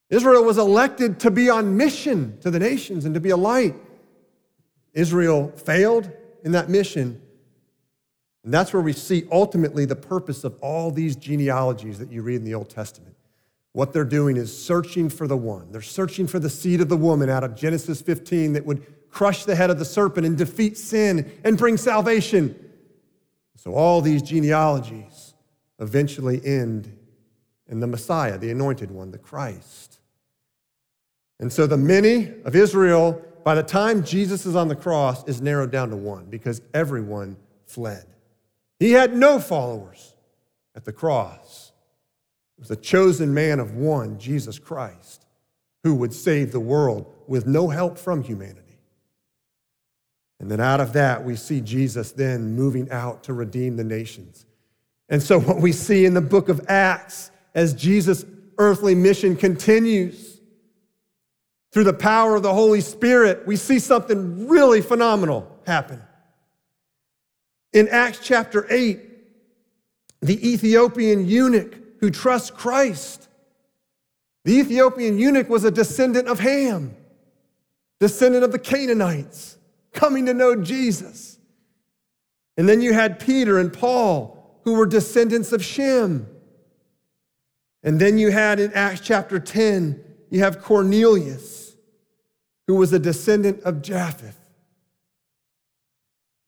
Israel 0.09 0.45
was 0.45 0.59
elected 0.59 1.21
to 1.21 1.31
be 1.31 1.49
on 1.49 1.77
mission 1.77 2.39
to 2.41 2.51
the 2.51 2.59
nations 2.59 3.05
and 3.05 3.15
to 3.15 3.21
be 3.21 3.31
a 3.31 3.37
light. 3.37 3.77
Israel 4.93 5.53
failed, 5.53 6.11
in 6.45 6.53
that 6.53 6.69
mission. 6.69 7.21
And 8.45 8.55
that's 8.55 8.73
where 8.73 8.83
we 8.83 8.93
see 8.93 9.25
ultimately 9.31 9.85
the 9.85 9.97
purpose 9.97 10.45
of 10.45 10.57
all 10.61 10.91
these 10.91 11.17
genealogies 11.17 11.99
that 11.99 12.11
you 12.11 12.23
read 12.23 12.37
in 12.37 12.45
the 12.45 12.55
Old 12.55 12.71
Testament. 12.71 13.17
What 13.73 13.93
they're 13.93 14.05
doing 14.05 14.37
is 14.37 14.57
searching 14.57 15.09
for 15.09 15.27
the 15.27 15.37
one. 15.37 15.71
They're 15.71 15.83
searching 15.83 16.27
for 16.27 16.39
the 16.39 16.51
seed 16.51 16.81
of 16.81 16.89
the 16.89 16.97
woman 16.97 17.31
out 17.31 17.45
of 17.45 17.55
Genesis 17.55 18.03
15 18.03 18.55
that 18.55 18.67
would 18.67 18.85
crush 19.11 19.45
the 19.45 19.55
head 19.55 19.71
of 19.71 19.79
the 19.79 19.85
serpent 19.85 20.27
and 20.27 20.37
defeat 20.37 20.77
sin 20.77 21.31
and 21.45 21.57
bring 21.57 21.77
salvation. 21.77 22.57
So, 23.57 23.75
all 23.75 24.01
these 24.01 24.23
genealogies 24.23 25.35
eventually 25.79 26.41
end 26.45 26.97
in 27.69 27.81
the 27.81 27.87
Messiah, 27.87 28.39
the 28.39 28.51
anointed 28.51 28.91
one, 28.91 29.11
the 29.11 29.19
Christ. 29.19 30.01
And 31.39 31.53
so 31.53 31.67
the 31.67 31.77
many 31.77 32.33
of 32.45 32.55
Israel, 32.55 33.25
by 33.45 33.55
the 33.55 33.63
time 33.63 34.05
Jesus 34.05 34.47
is 34.47 34.57
on 34.57 34.69
the 34.69 34.77
cross, 34.77 35.27
is 35.27 35.41
narrowed 35.41 35.71
down 35.71 35.91
to 35.91 35.97
one 35.97 36.27
because 36.27 36.61
everyone 36.75 37.37
fled. 37.67 38.07
He 38.79 38.93
had 38.93 39.15
no 39.15 39.39
followers 39.39 40.15
at 40.75 40.85
the 40.85 40.93
cross. 40.93 41.73
It 42.59 42.63
was 42.63 42.71
a 42.71 42.77
chosen 42.77 43.33
man 43.33 43.61
of 43.61 43.75
one, 43.75 44.19
Jesus 44.19 44.59
Christ, 44.59 45.27
who 45.85 45.95
would 45.97 46.13
save 46.13 46.53
the 46.53 46.61
world 46.61 47.13
with 47.27 47.47
no 47.47 47.69
help 47.69 47.99
from 47.99 48.23
humanity. 48.23 48.61
And 50.41 50.51
then 50.51 50.61
out 50.61 50.81
of 50.81 50.95
that, 50.95 51.25
we 51.25 51.37
see 51.37 51.61
Jesus 51.61 52.13
then 52.13 52.55
moving 52.55 52.91
out 52.91 53.25
to 53.25 53.35
redeem 53.35 53.77
the 53.77 53.85
nations. 53.85 54.47
And 55.09 55.23
so, 55.23 55.39
what 55.41 55.59
we 55.59 55.73
see 55.73 56.07
in 56.07 56.15
the 56.15 56.21
book 56.21 56.49
of 56.49 56.65
Acts 56.69 57.31
as 57.55 57.75
Jesus' 57.75 58.25
earthly 58.59 58.95
mission 58.95 59.37
continues 59.37 60.30
through 61.73 61.85
the 61.85 61.93
power 61.93 62.37
of 62.37 62.43
the 62.43 62.53
Holy 62.53 62.81
Spirit, 62.81 63.47
we 63.47 63.57
see 63.57 63.79
something 63.79 64.49
really 64.49 64.81
phenomenal 64.81 65.51
happen. 65.67 66.03
In 67.73 67.89
Acts 67.89 68.21
chapter 68.23 68.67
8, 68.69 69.01
the 70.23 70.49
Ethiopian 70.53 71.27
eunuch 71.27 71.77
who 72.01 72.11
trusts 72.11 72.51
Christ, 72.51 73.29
the 74.45 74.59
Ethiopian 74.59 75.19
eunuch 75.19 75.49
was 75.49 75.65
a 75.65 75.71
descendant 75.71 76.27
of 76.27 76.41
Ham, 76.41 76.97
descendant 78.01 78.43
of 78.43 78.53
the 78.53 78.59
Canaanites, 78.59 79.57
coming 79.93 80.27
to 80.27 80.35
know 80.35 80.57
Jesus. 80.57 81.39
And 82.57 82.69
then 82.69 82.81
you 82.81 82.93
had 82.93 83.21
Peter 83.21 83.59
and 83.59 83.73
Paul, 83.73 84.61
who 84.65 84.75
were 84.75 84.87
descendants 84.87 85.53
of 85.53 85.65
Shem. 85.65 86.27
And 87.83 88.01
then 88.01 88.19
you 88.19 88.31
had 88.31 88.61
in 88.61 88.73
Acts 88.75 89.01
chapter 89.01 89.39
10, 89.39 90.03
you 90.31 90.41
have 90.41 90.63
Cornelius, 90.63 91.60
who 92.71 92.77
was 92.77 92.93
a 92.93 93.01
descendant 93.01 93.61
of 93.65 93.83
Japheth. 93.83 94.39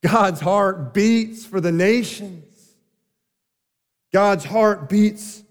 God's 0.04 0.40
heart 0.40 0.94
beats 0.94 1.44
for 1.44 1.60
the 1.60 1.72
nations. 1.72 2.44
God's 4.12 4.44
heart 4.44 4.88
beats 4.88 5.42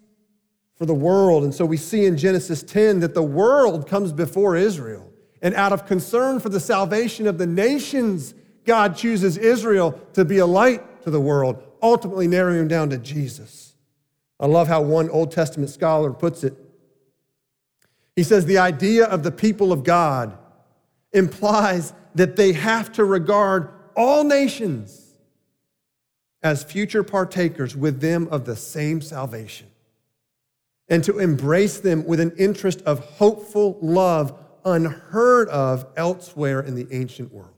for 0.76 0.86
the 0.86 0.94
world. 0.94 1.44
And 1.44 1.54
so 1.54 1.66
we 1.66 1.76
see 1.76 2.06
in 2.06 2.16
Genesis 2.16 2.64
10 2.64 3.02
that 3.02 3.14
the 3.14 3.22
world 3.22 3.86
comes 3.86 4.14
before 4.14 4.56
Israel. 4.56 5.12
And 5.42 5.54
out 5.56 5.74
of 5.74 5.86
concern 5.88 6.40
for 6.40 6.48
the 6.48 6.62
salvation 6.62 7.28
of 7.28 7.38
the 7.38 7.48
nations, 7.48 8.34
God 8.66 8.96
chooses 8.96 9.36
Israel 9.36 10.00
to 10.14 10.24
be 10.24 10.38
a 10.38 10.46
light 10.46 11.04
to 11.04 11.12
the 11.12 11.20
world, 11.20 11.62
ultimately 11.82 12.30
narrowing 12.30 12.70
down 12.70 12.92
to 12.92 12.98
Jesus. 12.98 13.74
I 14.40 14.46
love 14.46 14.70
how 14.70 14.84
one 14.84 15.10
Old 15.10 15.34
Testament 15.34 15.70
scholar 15.70 16.14
puts 16.14 16.46
it. 16.46 16.54
He 18.16 18.24
says 18.24 18.46
the 18.46 18.60
idea 18.60 19.04
of 19.04 19.24
the 19.24 19.34
people 19.34 19.74
of 19.74 19.84
God 19.84 20.38
implies 21.14 21.94
that 22.16 22.36
they 22.36 22.54
have 22.54 22.92
to 22.94 23.04
regard 23.04 23.70
all 23.96 24.24
nations 24.24 25.16
as 26.44 26.64
future 26.64 27.04
partakers 27.04 27.76
with 27.76 28.02
them 28.02 28.28
of 28.32 28.46
the 28.46 28.56
same 28.56 29.02
salvation 29.02 29.68
and 30.90 31.04
to 31.04 31.20
embrace 31.20 31.80
them 31.80 32.06
with 32.06 32.20
an 32.20 32.32
interest 32.38 32.82
of 32.82 33.00
hopeful 33.00 33.78
love 33.82 34.38
unheard 34.66 35.48
of 35.50 35.88
elsewhere 35.96 36.60
in 36.60 36.76
the 36.76 36.88
ancient 36.92 37.34
world. 37.34 37.54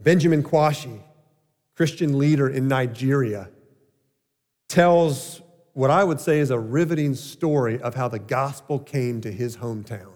Benjamin 0.00 0.42
Kwashi, 0.42 1.00
Christian 1.74 2.18
leader 2.18 2.48
in 2.48 2.68
Nigeria, 2.68 3.48
tells 4.68 5.42
what 5.72 5.90
I 5.90 6.04
would 6.04 6.20
say 6.20 6.40
is 6.40 6.50
a 6.50 6.58
riveting 6.58 7.14
story 7.14 7.80
of 7.80 7.94
how 7.94 8.08
the 8.08 8.18
gospel 8.18 8.78
came 8.78 9.20
to 9.20 9.30
his 9.30 9.58
hometown. 9.58 10.15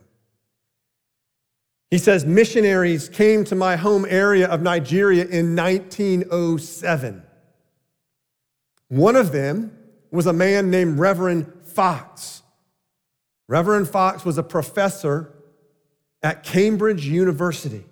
He 1.91 1.99
says, 1.99 2.25
Missionaries 2.25 3.09
came 3.09 3.45
to 3.45 3.55
my 3.55 3.77
home 3.77 4.07
area 4.09 4.47
of 4.49 4.63
Nigeria 4.63 5.25
in 5.25 5.57
1907. 5.57 7.23
One 8.89 9.17
of 9.17 9.33
them 9.33 9.77
was 10.11 10.27
a 10.27 10.33
man 10.33 10.71
named 10.71 10.99
Reverend 10.99 11.53
Fox. 11.65 12.43
Reverend 13.49 13.89
Fox 13.89 14.25
was 14.25 14.39
a 14.39 14.43
professor 14.43 15.33
at 16.23 16.45
Cambridge 16.45 17.07
University. 17.07 17.85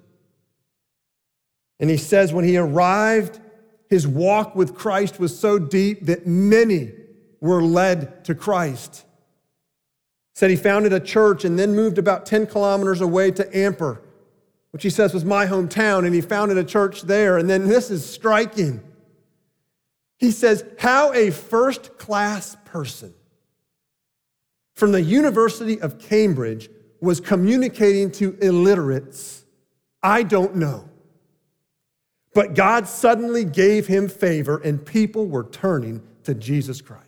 And 1.81 1.91
he 1.91 1.97
says 1.97 2.33
when 2.33 2.45
he 2.45 2.57
arrived, 2.57 3.41
his 3.89 4.07
walk 4.07 4.55
with 4.55 4.75
Christ 4.75 5.19
was 5.19 5.37
so 5.39 5.59
deep 5.59 6.07
that 6.07 6.27
many 6.27 6.93
were 7.41 7.63
led 7.63 8.25
to 8.27 8.35
Christ. 8.35 9.05
Said 10.39 10.51
he 10.51 10.57
founded 10.57 10.93
a 10.93 11.01
church 11.01 11.45
and 11.45 11.59
then 11.59 11.75
moved 11.75 11.99
about 11.99 12.25
10 12.25 12.47
kilometers 12.47 13.01
away 13.01 13.33
to 13.33 13.43
Amper, 13.47 13.99
which 14.71 14.85
he 14.85 14.89
says 14.89 15.13
was 15.13 15.25
my 15.25 15.47
hometown, 15.47 16.07
and 16.07 16.15
he 16.15 16.21
founded 16.21 16.57
a 16.57 16.63
church 16.63 17.03
there. 17.03 17.39
And 17.39 17.51
then 17.51 17.67
this 17.67 17.91
is 17.91 18.09
striking. 18.09 18.81
He 20.17 20.31
says, 20.31 20.65
How 20.79 21.13
a 21.13 21.33
first 21.33 21.99
class 21.99 22.57
person 22.65 23.15
from 24.77 24.93
the 24.93 25.03
University 25.03 25.81
of 25.81 25.99
Cambridge 25.99 26.71
was 27.01 27.19
communicating 27.19 28.13
to 28.13 28.39
illiterates, 28.41 29.45
I 30.05 30.23
don't 30.23 30.55
know. 30.55 30.89
But 32.33 32.55
God 32.55 32.87
suddenly 32.87 33.45
gave 33.45 33.89
him 33.89 34.09
favor, 34.09 34.59
and 34.59 34.87
people 34.87 35.27
were 35.27 35.49
turning 35.51 36.01
to 36.23 36.33
Jesus 36.33 36.81
Christ. 36.81 37.08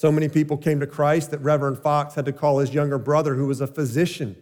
So 0.00 0.10
many 0.10 0.30
people 0.30 0.56
came 0.56 0.80
to 0.80 0.86
Christ 0.86 1.30
that 1.30 1.40
Reverend 1.40 1.76
Fox 1.76 2.14
had 2.14 2.24
to 2.24 2.32
call 2.32 2.60
his 2.60 2.72
younger 2.72 2.96
brother, 2.96 3.34
who 3.34 3.44
was 3.44 3.60
a 3.60 3.66
physician 3.66 4.34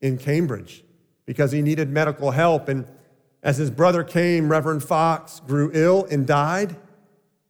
in 0.00 0.16
Cambridge, 0.16 0.84
because 1.26 1.52
he 1.52 1.60
needed 1.60 1.90
medical 1.90 2.30
help. 2.30 2.70
And 2.70 2.86
as 3.42 3.58
his 3.58 3.70
brother 3.70 4.02
came, 4.02 4.48
Reverend 4.48 4.82
Fox 4.82 5.40
grew 5.40 5.70
ill 5.74 6.06
and 6.10 6.26
died. 6.26 6.76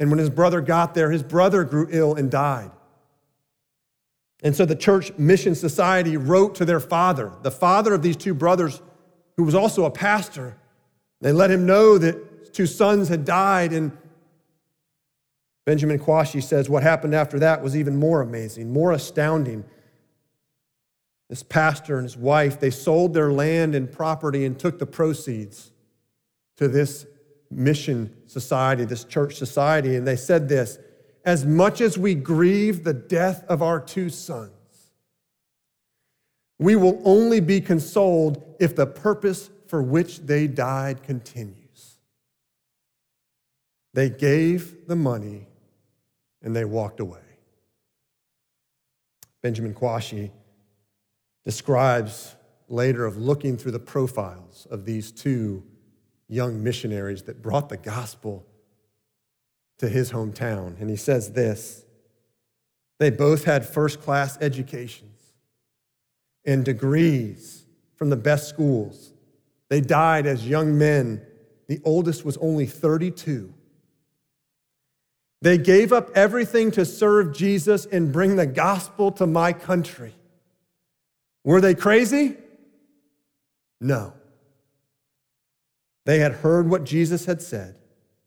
And 0.00 0.10
when 0.10 0.18
his 0.18 0.28
brother 0.28 0.60
got 0.60 0.94
there, 0.94 1.12
his 1.12 1.22
brother 1.22 1.62
grew 1.62 1.86
ill 1.88 2.16
and 2.16 2.32
died. 2.32 2.72
And 4.42 4.56
so 4.56 4.66
the 4.66 4.74
Church 4.74 5.16
Mission 5.16 5.54
Society 5.54 6.16
wrote 6.16 6.56
to 6.56 6.64
their 6.64 6.80
father, 6.80 7.30
the 7.42 7.52
father 7.52 7.94
of 7.94 8.02
these 8.02 8.16
two 8.16 8.34
brothers, 8.34 8.82
who 9.36 9.44
was 9.44 9.54
also 9.54 9.84
a 9.84 9.90
pastor. 9.92 10.56
They 11.20 11.30
let 11.30 11.52
him 11.52 11.64
know 11.64 11.96
that 11.96 12.52
two 12.52 12.66
sons 12.66 13.08
had 13.08 13.24
died. 13.24 13.72
And 13.72 13.96
Benjamin 15.66 15.98
Kwashi 15.98 16.42
says 16.42 16.70
what 16.70 16.84
happened 16.84 17.14
after 17.14 17.40
that 17.40 17.60
was 17.60 17.76
even 17.76 17.96
more 17.96 18.22
amazing, 18.22 18.72
more 18.72 18.92
astounding. 18.92 19.64
This 21.28 21.42
pastor 21.42 21.96
and 21.96 22.04
his 22.04 22.16
wife, 22.16 22.60
they 22.60 22.70
sold 22.70 23.12
their 23.12 23.32
land 23.32 23.74
and 23.74 23.90
property 23.90 24.44
and 24.44 24.56
took 24.56 24.78
the 24.78 24.86
proceeds 24.86 25.72
to 26.56 26.68
this 26.68 27.04
mission 27.50 28.16
society, 28.26 28.84
this 28.84 29.02
church 29.02 29.34
society, 29.34 29.96
and 29.96 30.06
they 30.06 30.16
said 30.16 30.48
this 30.48 30.78
as 31.24 31.44
much 31.44 31.80
as 31.80 31.98
we 31.98 32.14
grieve 32.14 32.84
the 32.84 32.94
death 32.94 33.44
of 33.48 33.60
our 33.60 33.80
two 33.80 34.08
sons, 34.08 34.52
we 36.60 36.76
will 36.76 37.02
only 37.04 37.40
be 37.40 37.60
consoled 37.60 38.54
if 38.60 38.76
the 38.76 38.86
purpose 38.86 39.50
for 39.66 39.82
which 39.82 40.20
they 40.20 40.46
died 40.46 41.02
continues. 41.02 41.96
They 43.92 44.08
gave 44.08 44.86
the 44.86 44.94
money 44.94 45.48
and 46.46 46.54
they 46.54 46.64
walked 46.64 47.00
away. 47.00 47.18
Benjamin 49.42 49.74
Kwashi 49.74 50.30
describes 51.44 52.36
later 52.68 53.04
of 53.04 53.16
looking 53.16 53.56
through 53.56 53.72
the 53.72 53.80
profiles 53.80 54.64
of 54.70 54.84
these 54.84 55.10
two 55.10 55.64
young 56.28 56.62
missionaries 56.62 57.22
that 57.24 57.42
brought 57.42 57.68
the 57.68 57.76
gospel 57.76 58.46
to 59.78 59.88
his 59.88 60.12
hometown. 60.12 60.80
And 60.80 60.88
he 60.88 60.94
says 60.94 61.32
this 61.32 61.84
they 63.00 63.10
both 63.10 63.44
had 63.44 63.68
first 63.68 64.00
class 64.00 64.38
educations 64.40 65.32
and 66.44 66.64
degrees 66.64 67.66
from 67.96 68.08
the 68.08 68.16
best 68.16 68.48
schools. 68.48 69.12
They 69.68 69.80
died 69.80 70.26
as 70.26 70.46
young 70.46 70.78
men. 70.78 71.22
The 71.66 71.80
oldest 71.84 72.24
was 72.24 72.36
only 72.36 72.66
32. 72.66 73.52
They 75.42 75.58
gave 75.58 75.92
up 75.92 76.10
everything 76.14 76.70
to 76.72 76.84
serve 76.84 77.34
Jesus 77.34 77.86
and 77.86 78.12
bring 78.12 78.36
the 78.36 78.46
gospel 78.46 79.12
to 79.12 79.26
my 79.26 79.52
country. 79.52 80.14
Were 81.44 81.60
they 81.60 81.74
crazy? 81.74 82.36
No. 83.80 84.14
They 86.04 86.18
had 86.20 86.32
heard 86.32 86.70
what 86.70 86.84
Jesus 86.84 87.26
had 87.26 87.42
said, 87.42 87.78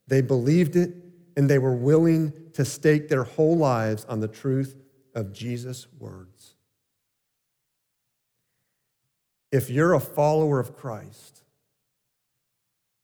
they 0.08 0.22
believed 0.22 0.76
it, 0.76 0.94
and 1.38 1.50
they 1.50 1.60
were 1.60 1.76
willing 1.76 2.34
to 2.54 2.66
stake 2.66 3.08
their 3.08 3.24
whole 3.24 3.58
lives 3.58 4.06
on 4.06 4.20
the 4.20 4.28
truth 4.28 4.76
of 5.16 5.32
Jesus' 5.32 5.88
words. 5.98 6.56
If 9.52 9.70
you're 9.70 9.94
a 9.94 10.00
follower 10.00 10.60
of 10.60 10.76
Christ, 10.76 11.39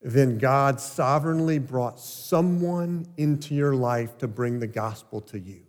then 0.02 0.38
God 0.38 0.80
sovereignly 0.80 1.58
brought 1.58 1.98
someone 1.98 3.06
into 3.16 3.54
your 3.54 3.74
life 3.74 4.18
to 4.18 4.28
bring 4.28 4.60
the 4.60 4.66
gospel 4.66 5.20
to 5.22 5.38
you. 5.38 5.62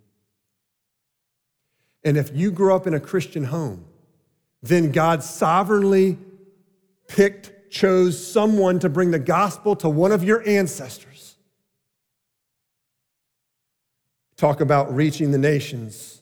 And 2.04 2.18
if 2.18 2.32
you 2.34 2.52
grew 2.52 2.76
up 2.76 2.88
in 2.88 2.94
a 2.94 3.00
Christian 3.00 3.46
home, 3.46 3.86
then 4.62 4.92
God 4.92 5.24
sovereignly 5.24 6.18
picked, 7.08 7.72
chose 7.72 8.32
someone 8.32 8.80
to 8.80 8.90
bring 8.90 9.12
the 9.12 9.20
gospel 9.20 9.76
to 9.78 9.90
one 9.90 10.12
of 10.12 10.24
your 10.24 10.48
ancestors. 10.48 11.36
Talk 14.36 14.62
about 14.62 14.94
reaching 14.94 15.32
the 15.32 15.38
nations. 15.38 16.22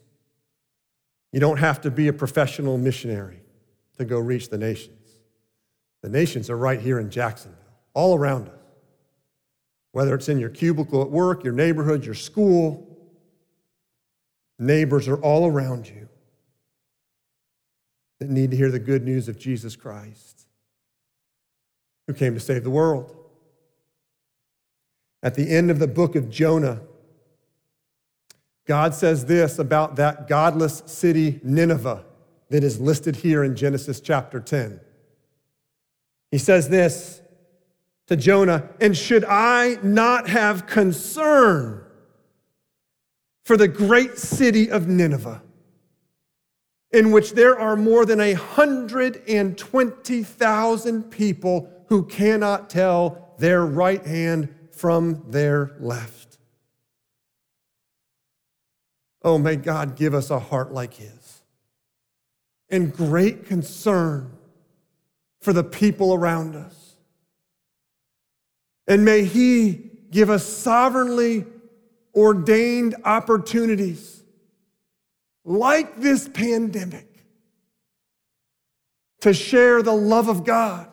You 1.32 1.40
don't 1.40 1.58
have 1.58 1.82
to 1.82 1.92
be 1.92 2.08
a 2.08 2.14
professional 2.14 2.78
missionary 2.78 3.42
to 3.98 4.06
go 4.06 4.18
reach 4.20 4.50
the 4.50 4.58
nations. 4.58 4.92
The 6.02 6.10
nations 6.10 6.50
are 6.50 6.58
right 6.58 6.80
here 6.80 7.00
in 7.00 7.10
Jacksonville, 7.10 7.60
all 7.96 8.16
around 8.16 8.50
us. 8.50 8.54
Whether 9.92 10.14
it's 10.14 10.30
in 10.30 10.38
your 10.38 10.50
cubicle 10.50 11.02
at 11.02 11.10
work, 11.10 11.44
your 11.44 11.54
neighborhood, 11.54 12.06
your 12.06 12.14
school, 12.14 12.86
neighbors 14.60 15.08
are 15.08 15.18
all 15.18 15.48
around 15.48 15.88
you 15.88 16.08
that 18.20 18.30
need 18.30 18.52
to 18.52 18.58
hear 18.58 18.70
the 18.70 18.80
good 18.80 19.04
news 19.04 19.28
of 19.28 19.40
Jesus 19.40 19.76
Christ, 19.76 20.48
who 22.08 22.14
came 22.14 22.34
to 22.34 22.40
save 22.40 22.64
the 22.64 22.70
world. 22.70 23.16
At 25.24 25.36
the 25.36 25.50
end 25.50 25.72
of 25.72 25.80
the 25.80 25.88
book 25.88 26.16
of 26.16 26.30
Jonah, 26.30 26.82
God 28.66 28.94
says 28.94 29.26
this 29.26 29.60
about 29.60 29.96
that 29.96 30.28
godless 30.28 30.84
city, 30.86 31.40
Nineveh, 31.44 32.04
that 32.50 32.64
is 32.64 32.80
listed 32.80 33.18
here 33.18 33.44
in 33.44 33.56
Genesis 33.56 34.00
chapter 34.00 34.40
10. 34.40 34.80
He 36.32 36.38
says 36.38 36.70
this 36.70 37.22
to 38.08 38.16
Jonah, 38.16 38.70
and 38.80 38.96
should 38.96 39.26
I 39.26 39.78
not 39.82 40.30
have 40.30 40.68
concern 40.68 41.84
for 43.44 43.58
the 43.58 43.68
great 43.68 44.18
city 44.18 44.70
of 44.70 44.88
Nineveh? 44.88 45.42
in 46.96 47.12
which 47.12 47.34
there 47.34 47.60
are 47.60 47.76
more 47.76 48.06
than 48.06 48.20
120,000 48.20 51.04
people 51.12 51.70
who 51.88 52.04
cannot 52.04 52.70
tell 52.70 53.34
their 53.38 53.66
right 53.66 54.06
hand 54.06 54.56
from 54.72 55.22
their 55.30 55.76
left. 55.82 56.38
Oh, 59.24 59.38
may 59.38 59.58
God 59.58 59.98
give 59.98 60.14
us 60.14 60.30
a 60.30 60.40
heart 60.40 60.72
like 60.72 60.94
His 60.94 61.42
and 62.70 62.94
great 62.94 63.46
concern 63.46 64.32
for 65.42 65.52
the 65.52 65.66
people 65.66 66.14
around 66.14 66.56
us. 66.56 66.85
And 68.88 69.04
may 69.04 69.24
He 69.24 69.92
give 70.12 70.30
us 70.30 70.46
sovereignly 70.46 71.46
ordained 72.16 72.96
opportunities 73.04 74.24
like 75.44 76.00
this 76.00 76.28
pandemic 76.28 77.08
to 79.22 79.34
share 79.34 79.82
the 79.82 79.94
love 79.94 80.28
of 80.28 80.44
God, 80.44 80.88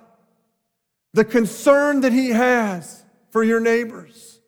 the 1.12 1.24
concern 1.24 2.00
that 2.00 2.12
He 2.12 2.30
has 2.30 3.04
for 3.30 3.44
your 3.44 3.60
neighbors, 3.60 4.40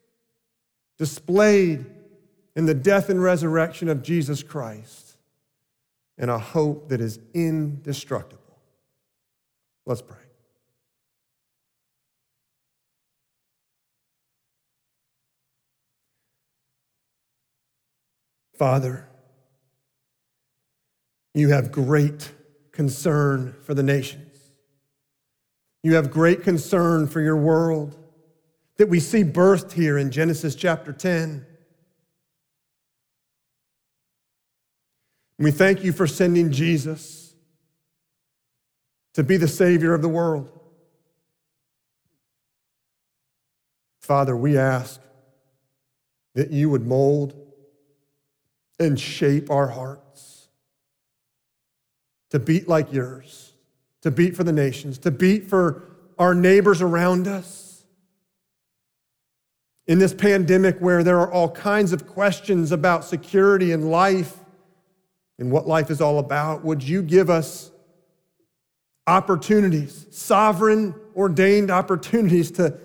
displayed 0.98 1.86
in 2.56 2.66
the 2.66 2.74
death 2.74 3.08
and 3.08 3.22
resurrection 3.22 3.88
of 3.88 4.02
Jesus 4.02 4.42
Christ, 4.42 5.16
and 6.16 6.30
a 6.30 6.38
hope 6.38 6.88
that 6.90 7.00
is 7.00 7.18
indestructible. 7.32 8.40
Let's 9.86 10.02
pray. 10.02 10.23
Father, 18.56 19.08
you 21.34 21.50
have 21.50 21.72
great 21.72 22.32
concern 22.70 23.54
for 23.62 23.74
the 23.74 23.82
nations. 23.82 24.38
You 25.82 25.94
have 25.96 26.10
great 26.10 26.42
concern 26.42 27.08
for 27.08 27.20
your 27.20 27.36
world 27.36 27.96
that 28.76 28.88
we 28.88 29.00
see 29.00 29.24
birthed 29.24 29.72
here 29.72 29.98
in 29.98 30.10
Genesis 30.10 30.54
chapter 30.54 30.92
10. 30.92 31.44
We 35.38 35.50
thank 35.50 35.84
you 35.84 35.92
for 35.92 36.06
sending 36.06 36.52
Jesus 36.52 37.34
to 39.14 39.24
be 39.24 39.36
the 39.36 39.48
Savior 39.48 39.94
of 39.94 40.02
the 40.02 40.08
world. 40.08 40.48
Father, 44.00 44.36
we 44.36 44.56
ask 44.56 45.00
that 46.34 46.50
you 46.50 46.70
would 46.70 46.86
mold 46.86 47.34
and 48.78 48.98
shape 48.98 49.50
our 49.50 49.68
hearts 49.68 50.48
to 52.30 52.38
beat 52.38 52.68
like 52.68 52.92
yours, 52.92 53.52
to 54.02 54.10
beat 54.10 54.36
for 54.36 54.44
the 54.44 54.52
nations, 54.52 54.98
to 54.98 55.10
beat 55.10 55.48
for 55.48 55.84
our 56.18 56.34
neighbors 56.34 56.82
around 56.82 57.28
us. 57.28 57.84
In 59.86 59.98
this 59.98 60.14
pandemic, 60.14 60.78
where 60.78 61.04
there 61.04 61.20
are 61.20 61.30
all 61.30 61.50
kinds 61.50 61.92
of 61.92 62.06
questions 62.06 62.72
about 62.72 63.04
security 63.04 63.72
and 63.72 63.90
life 63.90 64.36
and 65.38 65.50
what 65.50 65.66
life 65.66 65.90
is 65.90 66.00
all 66.00 66.18
about, 66.18 66.64
would 66.64 66.82
you 66.82 67.02
give 67.02 67.28
us 67.28 67.70
opportunities, 69.06 70.06
sovereign, 70.10 70.94
ordained 71.14 71.70
opportunities 71.70 72.50
to 72.52 72.78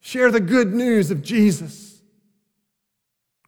share 0.00 0.30
the 0.30 0.40
good 0.40 0.74
news 0.74 1.10
of 1.10 1.22
Jesus? 1.22 1.97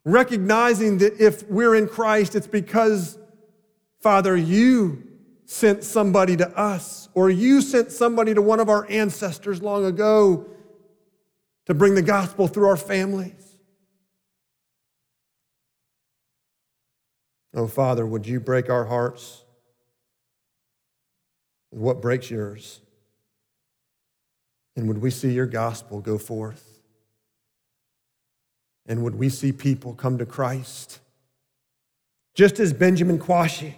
Recognizing 0.04 0.98
that 0.98 1.20
if 1.20 1.48
we're 1.48 1.74
in 1.74 1.88
Christ, 1.88 2.34
it's 2.34 2.46
because, 2.46 3.18
Father, 4.00 4.36
you 4.36 5.06
sent 5.44 5.84
somebody 5.84 6.36
to 6.36 6.48
us, 6.56 7.08
or 7.12 7.28
you 7.28 7.60
sent 7.60 7.90
somebody 7.90 8.32
to 8.34 8.40
one 8.40 8.60
of 8.60 8.68
our 8.68 8.88
ancestors 8.88 9.60
long 9.60 9.84
ago 9.84 10.46
to 11.66 11.74
bring 11.74 11.94
the 11.94 12.02
gospel 12.02 12.46
through 12.46 12.68
our 12.68 12.76
families. 12.76 13.58
Oh, 17.52 17.66
Father, 17.66 18.06
would 18.06 18.26
you 18.26 18.38
break 18.38 18.70
our 18.70 18.84
hearts 18.84 19.44
what 21.70 22.02
breaks 22.02 22.30
yours? 22.30 22.80
And 24.76 24.86
would 24.88 24.98
we 24.98 25.10
see 25.10 25.32
your 25.32 25.46
gospel 25.46 26.00
go 26.00 26.18
forth? 26.18 26.69
And 28.90 29.04
would 29.04 29.14
we 29.14 29.28
see 29.28 29.52
people 29.52 29.94
come 29.94 30.18
to 30.18 30.26
Christ? 30.26 30.98
Just 32.34 32.58
as 32.58 32.72
Benjamin 32.72 33.20
Kwashi 33.20 33.74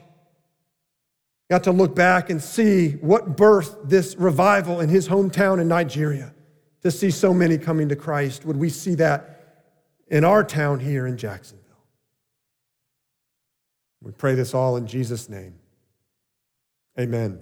got 1.51 1.65
to 1.65 1.71
look 1.71 1.95
back 1.95 2.31
and 2.31 2.43
see 2.43 2.93
what 2.93 3.37
birthed 3.37 3.91
this 3.91 4.17
revival 4.17 4.81
in 4.81 4.89
his 4.89 5.07
hometown 5.07 5.61
in 5.61 5.69
Nigeria, 5.69 6.33
to 6.81 6.91
see 6.91 7.11
so 7.11 7.35
many 7.35 7.59
coming 7.59 7.91
to 7.91 7.95
Christ. 7.95 8.47
Would 8.47 8.57
we 8.57 8.71
see 8.71 8.95
that 8.95 9.69
in 10.09 10.25
our 10.25 10.43
town 10.43 10.81
here 10.81 11.07
in 11.07 11.19
Jacksonville? 11.19 11.61
We 14.01 14.13
pray 14.13 14.35
this 14.35 14.55
all 14.55 14.79
in 14.79 14.87
Jesus' 14.87 15.29
name. 15.29 15.55
Amen. 16.99 17.39